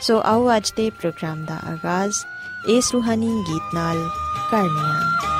ਸੋ 0.00 0.20
ਆਓ 0.24 0.56
ਅੱਜ 0.56 0.72
ਦੇ 0.76 0.90
ਪ੍ਰੋਗਰਾਮ 0.90 1.44
ਦਾ 1.44 1.60
ਆਗਾਜ਼ 1.66 2.24
ਇਸ 2.68 2.92
ਰੂਹਾਨੀ 2.94 3.30
ਗੀਤ 3.48 3.74
ਨਾਲ 3.74 4.08
ਕਰਨੇ 4.50 4.80
ਆ 4.80 5.32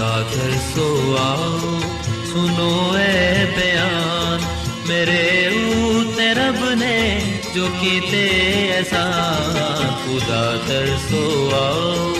खुदा 0.00 0.20
तरसो 0.28 0.84
आओ 1.16 1.80
सुनो 2.28 2.68
ए 2.98 3.44
बयान 3.56 4.46
मेरे 4.88 5.20
ऊते 5.80 6.32
रब 6.32 6.62
ने 6.78 6.96
जो 7.54 7.68
कीते 7.74 8.24
एहसान 8.62 9.92
खुदा 10.00 10.42
तरसो 10.68 11.22
आओ 11.54 12.13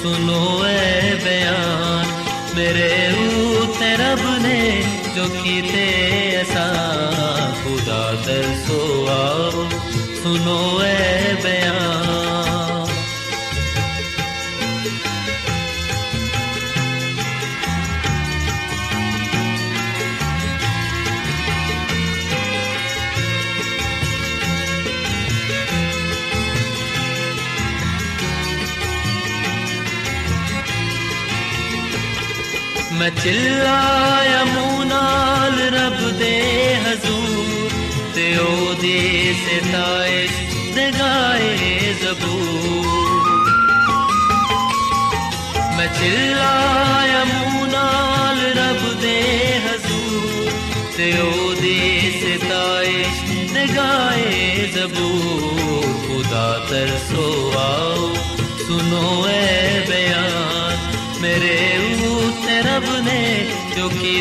सुनो 0.00 0.40
ए 0.66 1.14
बयान 1.24 2.12
मेरे 2.56 2.90
ऊते 3.22 3.90
रब 4.02 4.22
ने 4.44 4.58
जो 5.16 5.28
कीते 5.38 5.86
एहसान 5.86 7.54
खुदा 7.62 8.02
तरसो 8.26 8.80
आओ 9.14 9.66
सुनो 10.22 10.58
ए 10.82 11.34
बयान 11.46 12.17
चिल्लाया 33.17 34.41
मुंह 34.45 34.83
नाल 34.89 35.55
रब 35.75 35.99
दे 36.19 36.33
हजूर 36.83 37.71
ते 38.15 38.25
ओदी 38.41 38.99
सिताइश 39.43 40.35
दे 40.75 40.85
गाए 40.97 41.49
चिल्लाया 45.99 47.23
मुंह 47.29 47.55
नाल 47.71 48.39
रब 48.57 48.83
दे 49.01 49.15
हजूर 49.65 50.51
ते 50.97 51.09
ओदी 51.23 51.79
सिताइश 52.19 53.23
दे 53.55 53.65
गाए 53.73 54.37
जबूर 54.75 55.89
खुदा 56.05 56.47
तरसो 56.69 57.27
आओ 57.63 58.13
सुनो 58.65 59.03
बयान 59.89 60.87
मेरे 61.21 61.68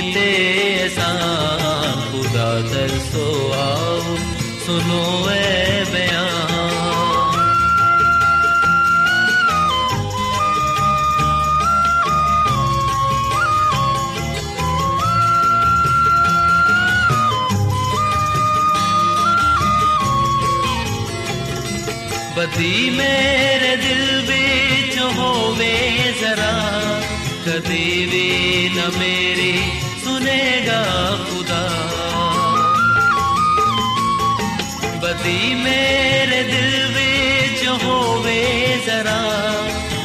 ਕੀਤੇ 0.01 0.87
ਅਸਾਂ, 0.87 1.93
ਖੁਦਾ 2.11 2.61
ਦਰਸੋ 2.63 3.53
ਆਓ 3.55 4.17
ਸੁਨੋ 4.67 5.29
ਐ 5.31 5.85
ਬਿਆਨ। 5.85 6.55
ਕਦੀ 22.37 22.91
ਮੇਰੇ 22.91 23.75
ਦਿਲ 23.77 24.23
ਵਿੱਚ 24.23 24.99
ਹੋਵੇ 25.19 25.75
ਜ਼ਰਾ, 26.21 26.53
ਕਦੇ 27.47 27.85
ਵੀ 28.13 28.71
ਨਾ 28.77 28.89
ਮੇਰੇ 28.99 29.53
सुनेगा 30.29 30.83
खुदा। 31.17 31.63
बदी 35.03 35.55
मेरे 35.55 36.43
दिल 36.43 36.89
बिच 36.89 37.69
होवे 37.69 38.43
जरा। 38.87 39.21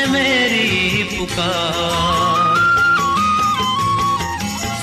मेरी 0.08 1.04
पुकार। 1.04 2.56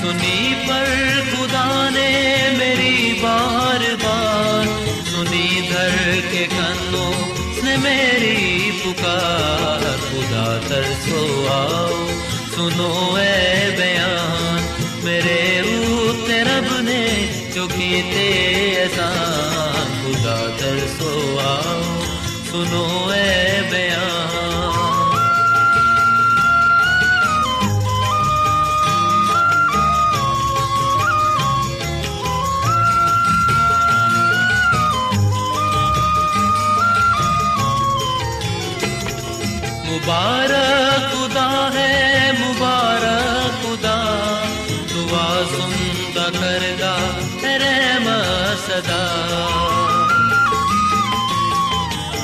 सुनी 0.01 0.53
पर 0.53 0.87
खुदा 1.31 1.89
ने 1.89 2.09
मेरी 2.57 3.13
बार 3.13 3.79
बार। 3.79 4.65
सुनी 5.05 5.69
धर 5.71 6.21
के 6.31 6.47
कन्नों 6.47 7.15
ने 7.63 7.77
मेरी 7.77 8.71
पुकार। 8.71 9.83
खुदा 10.03 10.57
तरसो 10.69 11.47
आओ, 11.47 12.07
सुनो 12.55 13.17
ए 13.17 13.75
बयान। 13.77 14.69
मेरे 15.05 15.43
रब 16.43 16.85
ने 16.85 17.03
जो 17.55 17.67
कीते 17.67 18.27
एहसान। 18.79 19.87
खुदा 20.03 20.47
तरसो 20.47 21.37
आओ, 21.37 22.01
सुनो 22.51 23.13
ए 23.13 23.69
बयान। 23.71 24.32
सदा 48.73 49.01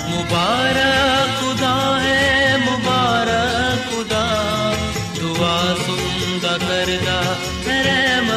मुबारक 0.09 1.27
खुदा 1.39 1.97
है, 1.97 2.25
मुबारक 2.65 3.83
खुदा। 3.89 4.23
दुआ 5.19 5.73
सुंदा 5.73 6.53
करदा, 6.57 7.19
रहम 7.67 8.29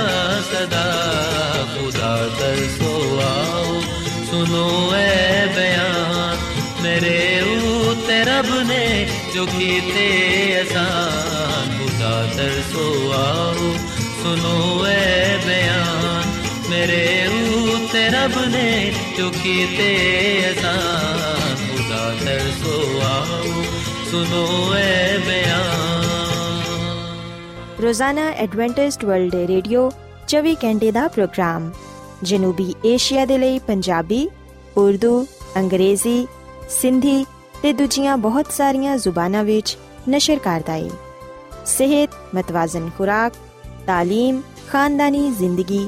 सदा। 0.50 0.85
खुदा 1.73 2.12
कर 2.38 2.59
सो 2.69 2.93
आओ 3.20 3.81
सुनो 4.26 4.94
ए 4.94 5.47
बयान। 5.56 6.38
मेरे 6.82 7.19
ऊ 7.56 7.94
तेरब 7.94 8.69
ने 8.69 9.09
जो 9.35 9.47
की 9.47 9.81
ਉਤੇ 18.22 18.22
ਰੱਬ 18.22 18.34
ਨੇ 18.45 18.94
ਜੋ 19.18 19.30
ਕੀਤੇ 19.34 19.94
ਅਸਾਂ 20.50 20.74
ਖੁਦਾ 21.62 22.10
ਤਰਸੋ 22.16 23.00
ਆਓ 23.04 23.63
ਸੁਨੋ 24.12 24.74
ਐ 24.74 25.18
ਬਿਆਨ 25.18 26.66
ਰੋਜ਼ਾਨਾ 27.81 28.28
ਐਡਵੈਂਟਿਸਟ 28.38 29.06
ਵਰਲਡ 29.06 29.36
ਰੇਡੀਓ 29.48 29.89
24 30.28 30.54
ਘੰਟੇ 30.63 30.92
ਦਾ 30.92 31.07
ਪ੍ਰੋਗਰਾਮ 31.07 31.72
ਜਨੂਬੀ 32.24 32.74
ਏਸ਼ੀਆ 32.86 33.25
ਦੇ 33.25 33.38
ਲਈ 33.38 33.60
ਪੰਜਾਬੀ 33.68 34.28
ਉਰਦੂ 34.78 35.25
ਅੰਗਰੇਜ਼ੀ 35.57 36.25
ਸਿੰਧੀ 36.72 37.25
ਤੇ 37.62 37.74
ਦੂਜੀਆਂ 37.74 38.18
ਬਹੁਤ 38.22 38.51
ਸਾਰੀਆਂ 38.51 38.98
ਜ਼ੁਬਾਨਾਂ 38.98 39.44
ਵਿੱਚ 39.44 39.78
ਨਸ਼ਰ 40.10 40.39
ਕਰਦਾ 40.39 40.74
ਹੈ 40.74 40.89
ਸਿਹਤ 41.68 42.36
ਮਤਵਾਜ਼ਨ 42.36 42.89
ਖੁਰਾਕ 42.98 43.45
تعلیم 43.88 44.42
ਖਾਨਦਾਨੀ 44.72 45.30
ਜ਼ਿੰਦਗੀ 45.31 45.88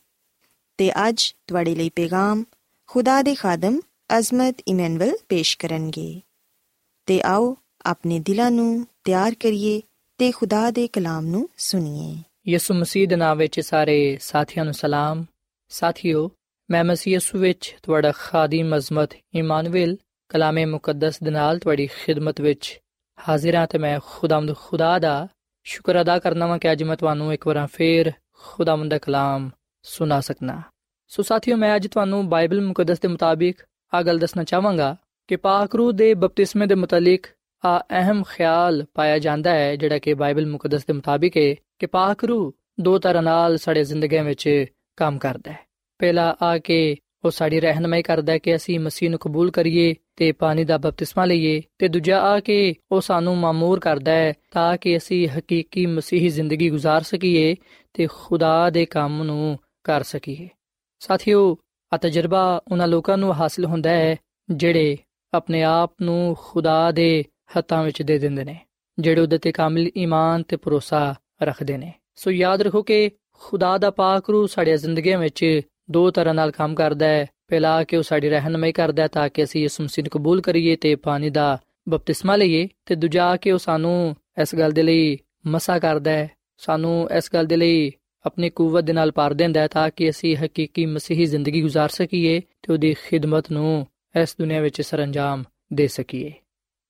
ਤੇ 0.81 0.91
ਅੱਜ 1.09 1.23
ਤੁਹਾਡੇ 1.47 1.75
ਲਈ 1.75 1.89
ਪੈਗਾਮ 1.89 2.43
ਖੁਦਾ 2.89 3.21
ਦੇ 3.21 3.35
ਖਾਦਮ 3.35 3.79
ਅਜ਼ਮਤ 4.17 4.61
ਇਮਨੁਅਲ 4.67 5.11
ਪੇਸ਼ 5.29 5.57
ਕਰਨਗੇ 5.57 6.21
ਤੇ 7.05 7.21
ਆਓ 7.25 7.55
ਆਪਣੇ 7.85 8.19
ਦਿਲਾਂ 8.19 8.51
ਨੂੰ 8.51 8.87
ਤਿਆਰ 9.03 9.35
ਕਰੀਏ 9.39 9.81
ਤੇ 10.19 10.31
ਖੁਦਾ 10.31 10.71
ਦੇ 10.71 10.87
ਕਲਾਮ 10.87 11.25
ਨੂੰ 11.25 11.49
ਸੁਣੀਏ 11.57 12.15
ਯਿਸੂ 12.47 12.73
ਮਸੀਹ 12.73 13.07
ਦੇ 13.07 13.15
ਨਾਮ 13.15 13.37
ਵਿੱਚ 13.37 13.59
ਸਾਰੇ 13.59 14.17
ਸਾਥੀਆਂ 14.21 14.65
ਨੂੰ 14.65 14.73
ਸਲਾਮ 14.73 15.25
ਸਾਥੀਓ 15.69 16.29
ਮੈਂ 16.69 16.83
ਮਸੀਹ 16.83 17.13
ਯਿਸੂ 17.13 17.39
ਵਿੱਚ 17.39 17.75
ਤੁਹਾਡਾ 17.83 18.11
ਖਾਦੀਮ 18.11 18.75
ਅਜ਼ਮਤ 18.77 19.15
ਇਮਾਨੁਅਲ 19.35 19.95
ਕਲਾਮੇ 20.29 20.65
ਮੁਕੱਦਸ 20.65 21.23
ਦੇ 21.23 21.31
ਨਾਲ 21.31 21.59
ਤੁਹਾਡੀ 21.59 21.87
ਖਿਦਮਤ 21.87 22.41
ਵਿੱਚ 22.41 22.79
ਹਾਜ਼ਰ 23.27 23.55
ਹਾਂ 23.55 23.67
ਤੇ 23.67 23.77
ਮੈਂ 23.77 23.99
ਖੁਦਾਮਦ 24.05 24.55
ਖੁਦਾ 24.55 24.99
ਦਾ 24.99 25.27
ਸ਼ੁਕਰ 25.65 26.01
ਅਦਾ 26.01 26.19
ਕਰਨਾ 26.19 26.47
ਵਾਂ 26.47 26.59
ਕਿ 26.59 26.71
ਅੱਜ 26.71 26.83
ਮੈਂ 26.83 26.97
ਤੁਹਾਨੂੰ 26.97 27.33
ਇੱਕ 27.33 27.47
ਵਾਰ 27.47 27.67
ਫੇਰ 27.67 28.11
ਖੁਦਾਮਦ 28.33 28.89
ਦਾ 28.89 28.97
ਕਲਾਮ 28.97 29.49
ਸੁਣਾ 29.83 30.19
ਸਕਣਾ 30.21 30.61
ਸੋ 31.10 31.22
ਸਾਥੀਓ 31.22 31.56
ਮੈਂ 31.56 31.76
ਅੱਜ 31.76 31.86
ਤੁਹਾਨੂੰ 31.86 32.28
ਬਾਈਬਲ 32.28 32.60
ਮੁਕੱਦਸ 32.60 33.00
ਦੇ 33.00 33.08
ਮੁਤਾਬਿਕ 33.08 33.62
ਆ 33.94 34.02
ਗੱਲ 34.02 34.18
ਦੱਸਣਾ 34.18 34.44
ਚਾਹਾਂਗਾ 34.44 34.96
ਕਿ 35.28 35.36
ਪਾਕ 35.36 35.74
ਰੂਹ 35.74 35.92
ਦੇ 35.92 36.14
ਬਪਤਿਸਮੇ 36.14 36.66
ਦੇ 36.66 36.74
ਮੁਤਲਕ 36.74 37.26
ਆ 37.64 37.78
ਅਹਿਮ 37.78 38.22
ਖਿਆਲ 38.22 38.84
ਪਾਇਆ 38.94 39.18
ਜਾਂਦਾ 39.18 39.50
ਹੈ 39.50 39.76
ਜਿਹੜਾ 39.76 39.98
ਕਿ 39.98 40.14
ਬਾਈਬਲ 40.14 40.46
ਮੁਕੱਦਸ 40.46 40.86
ਦੇ 40.86 40.92
ਮੁਤਾਬਿਕ 40.92 41.36
ਹੈ 41.36 41.54
ਕਿ 41.78 41.86
ਪਾਕ 41.86 42.24
ਰੂਹ 42.24 42.52
ਦੋ 42.80 42.98
ਤਰ੍ਹਾਂ 42.98 43.22
ਨਾਲ 43.22 43.56
ਸਾਡੇ 43.56 43.84
ਜ਼ਿੰਦਗੀਆਂ 43.84 44.24
ਵਿੱਚ 44.24 44.66
ਕੰਮ 44.96 45.18
ਕਰਦਾ 45.18 45.52
ਹੈ 45.52 45.58
ਪਹਿਲਾ 45.98 46.36
ਆ 46.42 46.58
ਕੇ 46.58 46.96
ਉਹ 47.24 47.30
ਸਾਡੀ 47.30 47.60
ਰਹਿਨਮਾਈ 47.60 48.02
ਕਰਦਾ 48.02 48.32
ਹੈ 48.32 48.38
ਕਿ 48.38 48.56
ਅਸੀਂ 48.56 48.80
ਮਸੀਹ 48.80 49.10
ਨੂੰ 49.10 49.18
ਕਬੂਲ 49.18 49.50
ਕਰੀਏ 49.50 49.94
ਤੇ 50.16 50.32
ਪਾਣੀ 50.32 50.64
ਦਾ 50.64 50.78
ਬਪਤਿਸਮਾ 50.78 51.24
ਲਈਏ 51.24 51.62
ਤੇ 51.78 51.88
ਦੂਜਾ 51.88 52.20
ਆ 52.20 52.40
ਕੇ 52.40 52.74
ਉਹ 52.92 53.00
ਸਾਨੂੰ 53.00 53.36
ਮਾਮੂਰ 53.36 53.80
ਕਰਦਾ 53.80 54.12
ਹੈ 54.12 54.32
ਤਾਂ 54.52 54.76
ਕਿ 54.76 54.96
ਅਸੀਂ 54.96 55.28
ਹਕੀਕੀ 55.28 55.86
ਮਸੀਹੀ 55.86 56.28
ਜ਼ਿੰਦਗੀ 56.28 56.70
گزار 56.70 57.02
ਸਕੀਏ 57.02 57.56
ਤੇ 57.94 58.06
ਖੁਦਾ 58.10 58.70
ਦੇ 58.70 58.84
ਕੰਮ 58.84 59.22
ਨੂੰ 59.22 59.58
ਕਰ 59.84 60.02
ਸਕੀਏ 60.02 60.48
ਸਾਥੀਓ 61.01 61.57
ਆ 61.93 61.97
ਤਜਰਬਾ 61.97 62.61
ਉਹਨਾਂ 62.71 62.87
ਲੋਕਾਂ 62.87 63.17
ਨੂੰ 63.17 63.33
ਹਾਸਲ 63.33 63.65
ਹੁੰਦਾ 63.65 63.89
ਹੈ, 63.89 64.15
ਜਿਹੜੇ 64.49 64.97
ਆਪਣੇ 65.33 65.63
ਆਪ 65.63 65.93
ਨੂੰ 66.01 66.35
ਖੁਦਾ 66.39 66.91
ਦੇ 66.91 67.25
ਹੱਥਾਂ 67.57 67.83
ਵਿੱਚ 67.83 68.01
ਦੇ 68.01 68.17
ਦਿੰਦੇ 68.17 68.43
ਨੇ, 68.43 68.59
ਜਿਹੜੇ 68.99 69.21
ਉਹਦੇ 69.21 69.37
ਤੇ 69.37 69.51
ਕਾਮਿਲ 69.51 69.91
ਈਮਾਨ 69.97 70.43
ਤੇ 70.43 70.55
ਭਰੋਸਾ 70.55 71.15
ਰੱਖਦੇ 71.43 71.77
ਨੇ। 71.77 71.93
ਸੋ 72.15 72.31
ਯਾਦ 72.31 72.61
ਰੱਖੋ 72.61 72.81
ਕਿ 72.81 73.11
ਖੁਦਾ 73.39 73.77
ਦਾ 73.77 73.91
ਪਾਕ 73.91 74.29
ਰੂ 74.29 74.47
ਸਾਡੇ 74.47 74.77
ਜ਼ਿੰਦਗੀਆਂ 74.77 75.17
ਵਿੱਚ 75.17 75.61
ਦੋ 75.91 76.11
ਤਰ੍ਹਾਂ 76.11 76.33
ਨਾਲ 76.33 76.51
ਕੰਮ 76.51 76.75
ਕਰਦਾ 76.75 77.05
ਹੈ। 77.05 77.25
ਪਹਿਲਾ 77.47 77.83
ਕਿ 77.83 77.97
ਉਹ 77.97 78.03
ਸਾਡੀ 78.03 78.29
ਰਹਿਨਮਾਈ 78.29 78.71
ਕਰਦਾ 78.71 79.03
ਹੈ 79.03 79.07
ਤਾਂ 79.07 79.29
ਕਿ 79.29 79.43
ਅਸੀਂ 79.43 79.63
ਇਸ 79.65 79.81
ਮਸੀਹ 79.81 80.03
ਨੂੰ 80.03 80.09
ਕਬੂਲ 80.09 80.41
ਕਰੀਏ 80.41 80.75
ਤੇ 80.75 80.95
ਪਾਣੀ 80.95 81.29
ਦਾ 81.29 81.57
ਬਪਤਿਸਮਾ 81.89 82.35
ਲਈਏ 82.35 82.67
ਤੇ 82.85 82.95
ਦੂਜਾ 82.95 83.35
ਕਿ 83.37 83.51
ਉਹ 83.51 83.57
ਸਾਨੂੰ 83.57 84.15
ਇਸ 84.41 84.55
ਗੱਲ 84.55 84.71
ਦੇ 84.71 84.83
ਲਈ 84.83 85.17
ਮਸਾ 85.47 85.79
ਕਰਦਾ 85.79 86.11
ਹੈ। 86.11 86.31
ਸਾਨੂੰ 86.57 87.09
ਇਸ 87.17 87.29
ਗੱਲ 87.33 87.45
ਦੇ 87.45 87.57
ਲਈ 87.57 87.91
ਆਪਣੀ 88.24 88.50
ਕੂਵਤ 88.50 88.84
ਦੇ 88.84 88.92
ਨਾਲ 88.92 89.12
ਭਰ 89.12 89.34
ਦਿੰਦਾ 89.34 89.60
ਹੈ 89.60 89.66
ਤਾਂ 89.66 89.88
ਕਿ 89.90 90.08
ਅਸੀਂ 90.10 90.36
ਹਕੀਕੀ 90.36 90.86
ਮਸੀਹੀ 90.86 91.26
ਜ਼ਿੰਦਗੀ 91.26 91.62
گزار 91.64 91.88
ਸਕੀਏ 91.88 92.40
ਤੇ 92.40 92.72
ਉਹਦੀ 92.72 92.94
ਖਿਦਮਤ 92.94 93.50
ਨੂੰ 93.52 93.86
ਇਸ 94.16 94.36
ਦੁਨੀਆ 94.38 94.60
ਵਿੱਚ 94.60 94.80
ਸਰੰਜਾਮ 94.82 95.44
ਦੇ 95.72 95.86
ਸਕੀਏ 95.88 96.32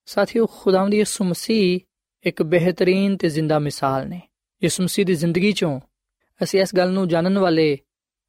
ਸਾਥੀਓ 0.09 0.47
ਖੁਦਾਵੰਦ 0.47 0.95
ਯਿਸੂ 0.95 1.25
ਮਸੀਹ 1.25 1.81
ਇੱਕ 2.25 2.43
ਬਿਹਤਰੀਨ 2.43 3.17
ਤੇ 3.17 3.29
ਜ਼ਿੰਦਾ 3.29 3.59
ਮਿਸਾਲ 3.59 4.09
ਨੇ 4.09 4.21
ਯਿਸੂ 4.63 4.83
ਮਸੀਹ 4.83 5.07
ਦੀ 5.07 5.15
ਜ਼ਿੰਦਗੀ 5.15 5.53
ਚੋਂ 5.53 5.79
ਅਸੀਂ 6.41 6.61
ਇਸ 6.61 6.75
ਗੱਲ 6.77 6.93
ਨੂੰ 6.93 7.09
ਜਾਣਨ 7.09 7.39
ਵਾਲੇ 7.39 7.79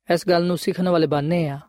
ਇਸ 0.10 0.28
ਗੱਲ 0.30 0.46
ਨੂੰ 0.46 0.58
ਸਿੱਖਣ 0.58 0.90
ਵਾਲੇ 0.90 1.08
ਬਣਨੇ 1.08 1.48
ਆ 1.50 1.60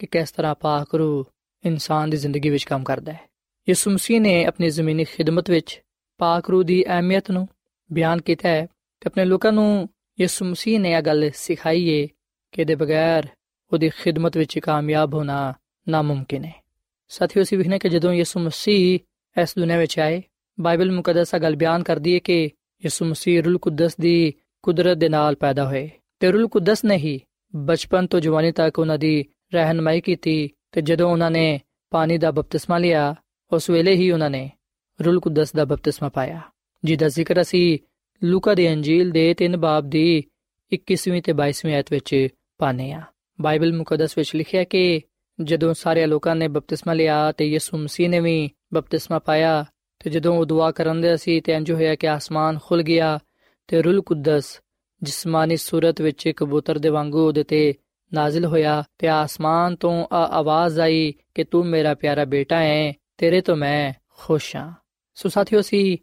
ਕਿ 0.00 0.06
ਕਿਸ 0.06 0.30
ਤਰ੍ਹਾਂ 0.30 0.54
ਪਾਕ 0.54 0.94
ਰੂ 0.94 1.24
ਇਨਸਾਨ 1.64 2.10
ਦੀ 2.10 2.16
ਜ਼ਿੰਦਗੀ 2.16 2.50
ਵਿੱਚ 2.50 2.64
ਕੰਮ 2.64 2.84
ਕਰਦਾ 2.84 3.12
ਹੈ 3.12 3.26
ਯਿਸੂ 3.68 3.90
ਮਸੀਹ 3.90 4.20
ਨੇ 4.20 4.44
ਆਪਣੀ 4.44 4.68
ਜ਼ਮੀਨੀ 4.70 5.04
ਖਿਦਮਤ 5.04 5.50
ਵਿੱਚ 5.50 5.80
ਪਾਕ 6.20 6.50
ਰੂ 6.50 6.62
ਦੀ 6.62 6.84
ਅਹਿਮੀਅਤ 6.86 7.30
ਨੂੰ 7.30 7.46
ਬਿਆਨ 7.90 8.20
ਕੀਤਾ 8.20 8.48
ਹੈ 8.48 8.64
ਤੇ 8.66 9.06
ਆਪਣੇ 9.06 9.24
ਲੋਕਾਂ 9.24 9.52
ਨੂੰ 9.52 9.88
ਯਿਸੂ 10.21 10.45
ਮਸੀਹ 10.45 10.79
ਨੇ 10.79 10.91
ਇਹ 10.91 11.01
ਗੱਲ 11.01 11.31
ਸਿਖਾਈ 11.35 12.03
ਹੈ 12.03 12.07
ਕਿ 12.51 12.65
ਦੇ 12.65 12.75
ਬਗੈਰ 12.75 13.27
ਉਹਦੀ 13.73 13.89
ਖਿਦਮਤ 13.89 14.37
ਵਿੱਚ 14.37 14.59
ਕਾਮਯਾਬ 14.59 15.13
ਹੋਣਾ 15.13 15.53
ਨਾਮੁਮਕਿਨ 15.89 16.45
ਹੈ 16.45 16.63
ਸਾਥੀਓ, 17.09 17.43
ਅਸੀਂ 17.43 17.57
ਵਿਖਨੇ 17.57 17.79
ਕਿ 17.79 17.89
ਜਦੋਂ 17.89 18.13
ਯਿਸੂ 18.13 18.39
ਮਸੀਹ 18.39 18.99
ਇਸ 19.41 19.53
ਦੁਨੀਆਂ 19.57 19.77
ਵਿੱਚ 19.77 19.99
ਆਏ, 19.99 20.23
ਬਾਈਬਲ 20.59 20.91
ਮੁਕੱਦਸ 20.91 21.35
ਗੱਲ 21.35 21.55
ਬਿਆਨ 21.55 21.83
ਕਰਦੀ 21.83 22.13
ਹੈ 22.13 22.19
ਕਿ 22.19 22.43
ਯਿਸੂ 22.85 23.05
ਮਸੀਹ 23.05 23.43
ਰੂਲ 23.43 23.57
ਕੁਦਸ 23.57 23.97
ਦੀ 23.97 24.33
ਕੁਦਰਤ 24.63 24.97
ਦੇ 24.97 25.09
ਨਾਲ 25.09 25.35
ਪੈਦਾ 25.35 25.65
ਹੋਏ 25.65 25.89
ਤੇ 26.19 26.31
ਰੂਲ 26.31 26.47
ਕੁਦਸ 26.47 26.85
ਨੇ 26.85 26.95
ਹੀ 26.95 27.21
ਬਚਪਨ 27.55 28.07
ਤੋਂ 28.07 28.19
ਜਵਾਨੀ 28.19 28.51
ਤੱਕ 28.51 28.79
ਉਹਨਾਂ 28.79 28.97
ਦੀ 28.97 29.25
ਰਹਿਨਮਾਈ 29.53 30.01
ਕੀਤੀ 30.01 30.49
ਤੇ 30.71 30.81
ਜਦੋਂ 30.81 31.11
ਉਹਨਾਂ 31.11 31.31
ਨੇ 31.31 31.59
ਪਾਣੀ 31.89 32.17
ਦਾ 32.17 32.31
ਬਪਤਿਸਮਾ 32.31 32.77
ਲਿਆ, 32.77 33.15
ਉਸ 33.51 33.69
ਵੇਲੇ 33.69 33.95
ਹੀ 33.95 34.11
ਉਹਨਾਂ 34.11 34.29
ਨੇ 34.29 34.51
ਰੂਲ 35.05 35.19
ਕੁਦਸ 35.19 35.51
ਦਾ 35.51 35.65
ਬਪਤਿਸਮਾ 35.65 36.09
ਪਾਇਆ। 36.09 36.41
ਜਿਹਦਾ 36.83 37.09
ਜ਼ਿਕਰ 37.09 37.41
ਅਸੀਂ 37.41 37.79
ਲੂਕਾ 38.23 38.53
ਦੀ 38.53 38.73
ਅੰਜੀਲ 38.73 39.11
ਦੇ 39.11 39.35
3 39.43 39.55
ਬਾਬ 39.57 39.89
ਦੀ 39.89 40.23
21ਵੀਂ 40.73 41.21
ਤੇ 41.21 41.33
22ਵੀਂ 41.33 41.75
ਆਇਤ 41.75 41.85
ਵਿੱਚ 41.91 42.27
ਪਾਨੇ 42.57 42.91
ਆ 42.91 43.01
ਬਾਈਬਲ 43.41 43.73
ਮੁਕੱਦਸ 43.73 44.17
ਵਿੱਚ 44.17 44.35
ਲਿਖਿਆ 44.35 44.63
ਕਿ 44.63 45.01
ਜਦੋਂ 45.43 45.73
ਸਾਰੇ 45.73 46.05
ਲੋਕਾਂ 46.05 46.35
ਨੇ 46.35 46.47
ਬਪਤਿਸਮਾ 46.47 46.93
ਲਿਆ 46.93 47.31
ਤੇ 47.31 47.45
ਯਿਸੂ 47.45 47.77
ਮਸੀਹ 47.77 48.09
ਨੇ 48.09 48.19
ਵੀ 48.19 48.49
ਬਪਤਿਸਮਾ 48.73 49.19
ਪਾਇਆ, 49.19 49.65
ਤੇ 49.99 50.09
ਜਦੋਂ 50.09 50.37
ਉਹ 50.37 50.45
ਦੁਆ 50.45 50.71
ਕਰਨ 50.71 51.01
ਦੇ 51.01 51.17
ਸੀ 51.17 51.41
ਤੇ 51.41 51.53
ਇੰਜ 51.53 51.71
ਹੋਇਆ 51.71 51.95
ਕਿ 51.95 52.07
ਆਸਮਾਨ 52.07 52.59
ਖੁੱਲ 52.63 52.83
ਗਿਆ 52.83 53.19
ਤੇ 53.67 53.81
ਰੂਲ 53.81 54.01
ਕੁਦਸ, 54.01 54.61
ਜਿਸਮਾਨੀ 55.03 55.57
ਸੂਰਤ 55.57 56.01
ਵਿੱਚ 56.01 56.29
ਕਬੂਤਰ 56.29 56.79
ਦੇ 56.79 56.89
ਵਾਂਗੂ 56.89 57.27
ਉਹਦੇ 57.27 57.43
ਤੇ 57.43 57.73
ਨਾਜ਼ਿਲ 58.13 58.45
ਹੋਇਆ 58.45 58.83
ਤੇ 58.97 59.07
ਆਸਮਾਨ 59.07 59.75
ਤੋਂ 59.75 60.07
ਆ 60.11 60.25
ਆਵਾਜ਼ 60.25 60.79
ਆਈ 60.79 61.13
ਕਿ 61.35 61.43
ਤੂੰ 61.43 61.65
ਮੇਰਾ 61.65 61.93
ਪਿਆਰਾ 61.93 62.25
ਬੇਟਾ 62.25 62.59
ਹੈ, 62.59 62.93
ਤੇਰੇ 63.17 63.41
ਤੋਂ 63.41 63.55
ਮੈਂ 63.55 63.93
ਖੁਸ਼ 64.17 64.55
ਹਾਂ। 64.55 64.73
ਸੋ 65.15 65.29
ਸਾਥੀਓ 65.29 65.61
ਸੀ 65.61 65.97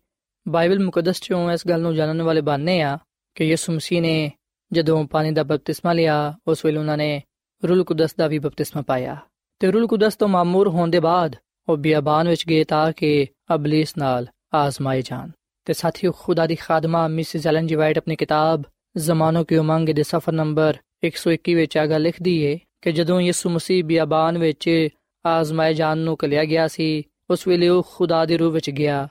ਬਾਈਬਲ 0.48 0.84
ਮੁਕੱਦਸ 0.84 1.20
ਚੋਂ 1.20 1.52
ਇਸ 1.52 1.66
ਗੱਲ 1.68 1.80
ਨੂੰ 1.80 1.94
ਜਾਣਨ 1.94 2.22
ਵਾਲੇ 2.22 2.40
ਬਾਨੇ 2.40 2.80
ਆ 2.80 2.98
ਕਿ 3.34 3.44
ਯਿਸੂ 3.44 3.72
ਮਸੀਹ 3.72 4.02
ਨੇ 4.02 4.32
ਜਦੋਂ 4.72 5.04
ਪਾਣੀ 5.04 5.30
ਦਾ 5.30 5.42
ਬਪਤਿਸਮਾ 5.42 5.92
ਲਿਆ, 5.92 6.34
ਉਸ 6.46 6.64
ਵੇਲੇ 6.64 6.78
ਉਹਨਾਂ 6.78 6.96
ਨੇ 6.96 7.22
ਰੂਲ 7.68 7.84
ਕੁਦਸ 7.84 8.14
ਦਾ 8.14 8.26
ਵੀ 8.26 8.38
ਬਪਤਿਸਮਾ 8.38 8.82
ਪਾਇਆ। 8.82 9.16
ਤੇ 9.58 9.70
ਰੂਲ 9.70 9.86
ਕੁਦਸ 9.86 10.16
ਤੋਂ 10.16 10.28
ਮਾਮੂਰ 10.28 10.68
ਹੋਣ 10.68 10.90
ਦੇ 10.90 11.00
ਬਾਅਦ 11.00 11.36
ਉਹ 11.68 11.76
ਬਿਆਬਾਨ 11.76 12.28
ਵਿੱਚ 12.28 12.46
ਗਏ 12.48 12.64
ਤਾਂ 12.64 12.92
ਕਿ 12.92 13.26
ਅਬਲਿਸ 13.54 13.96
ਨਾਲ 13.96 14.26
ਆਜ਼ਮਾਏ 14.54 15.02
ਜਾਣ। 15.02 15.30
ਤੇ 15.64 15.72
ਸਾਥੀਓ, 15.72 16.12
ਖੁਦਾ 16.12 16.46
ਦੀ 16.46 16.56
ਖਾਦਮਾ 16.56 17.08
ਮਿਸਿਸ 17.08 17.46
ਐਲਨ 17.46 17.66
ਜੀ 17.66 17.74
ਵਾਈਟ 17.74 17.98
ਆਪਣੀ 17.98 18.16
ਕਿਤਾਬ 18.16 18.62
ਜ਼ਮਾਨੋ 18.96 19.44
ਕੀ 19.44 19.56
ਉਮੰਗ 19.56 19.88
ਦੇ 19.88 20.02
ਸਫਰ 20.02 20.32
ਨੰਬਰ 20.32 20.76
121 21.04 21.54
ਵਿੱਚ 21.54 21.76
ਆ 21.76 21.86
ਗੱਲ 21.86 22.02
ਲਿਖਦੀ 22.02 22.42
ਏ 22.42 22.58
ਕਿ 22.82 22.92
ਜਦੋਂ 22.92 23.20
ਯਿਸੂ 23.20 23.50
ਮਸੀਹ 23.50 23.84
ਬਿਆਬਾਨ 23.84 24.38
ਵਿੱਚ 24.38 24.88
ਆਜ਼ਮਾਏ 25.26 25.74
ਜਾਣ 25.74 25.98
ਨੂੰ 25.98 26.16
ਕਲਿਆ 26.16 26.44
ਗਿਆ 26.44 26.68
ਸੀ, 26.68 27.02
ਉਸ 27.30 27.48
ਵੇਲੇ 27.48 27.68
ਉਹ 27.68 27.86
ਖੁਦਾ 27.96 28.24
ਦੀ 28.24 28.36
ਰੂਹ 28.36 28.52
ਵਿੱਚ 28.52 28.70
ਗਿਆ 28.70 29.08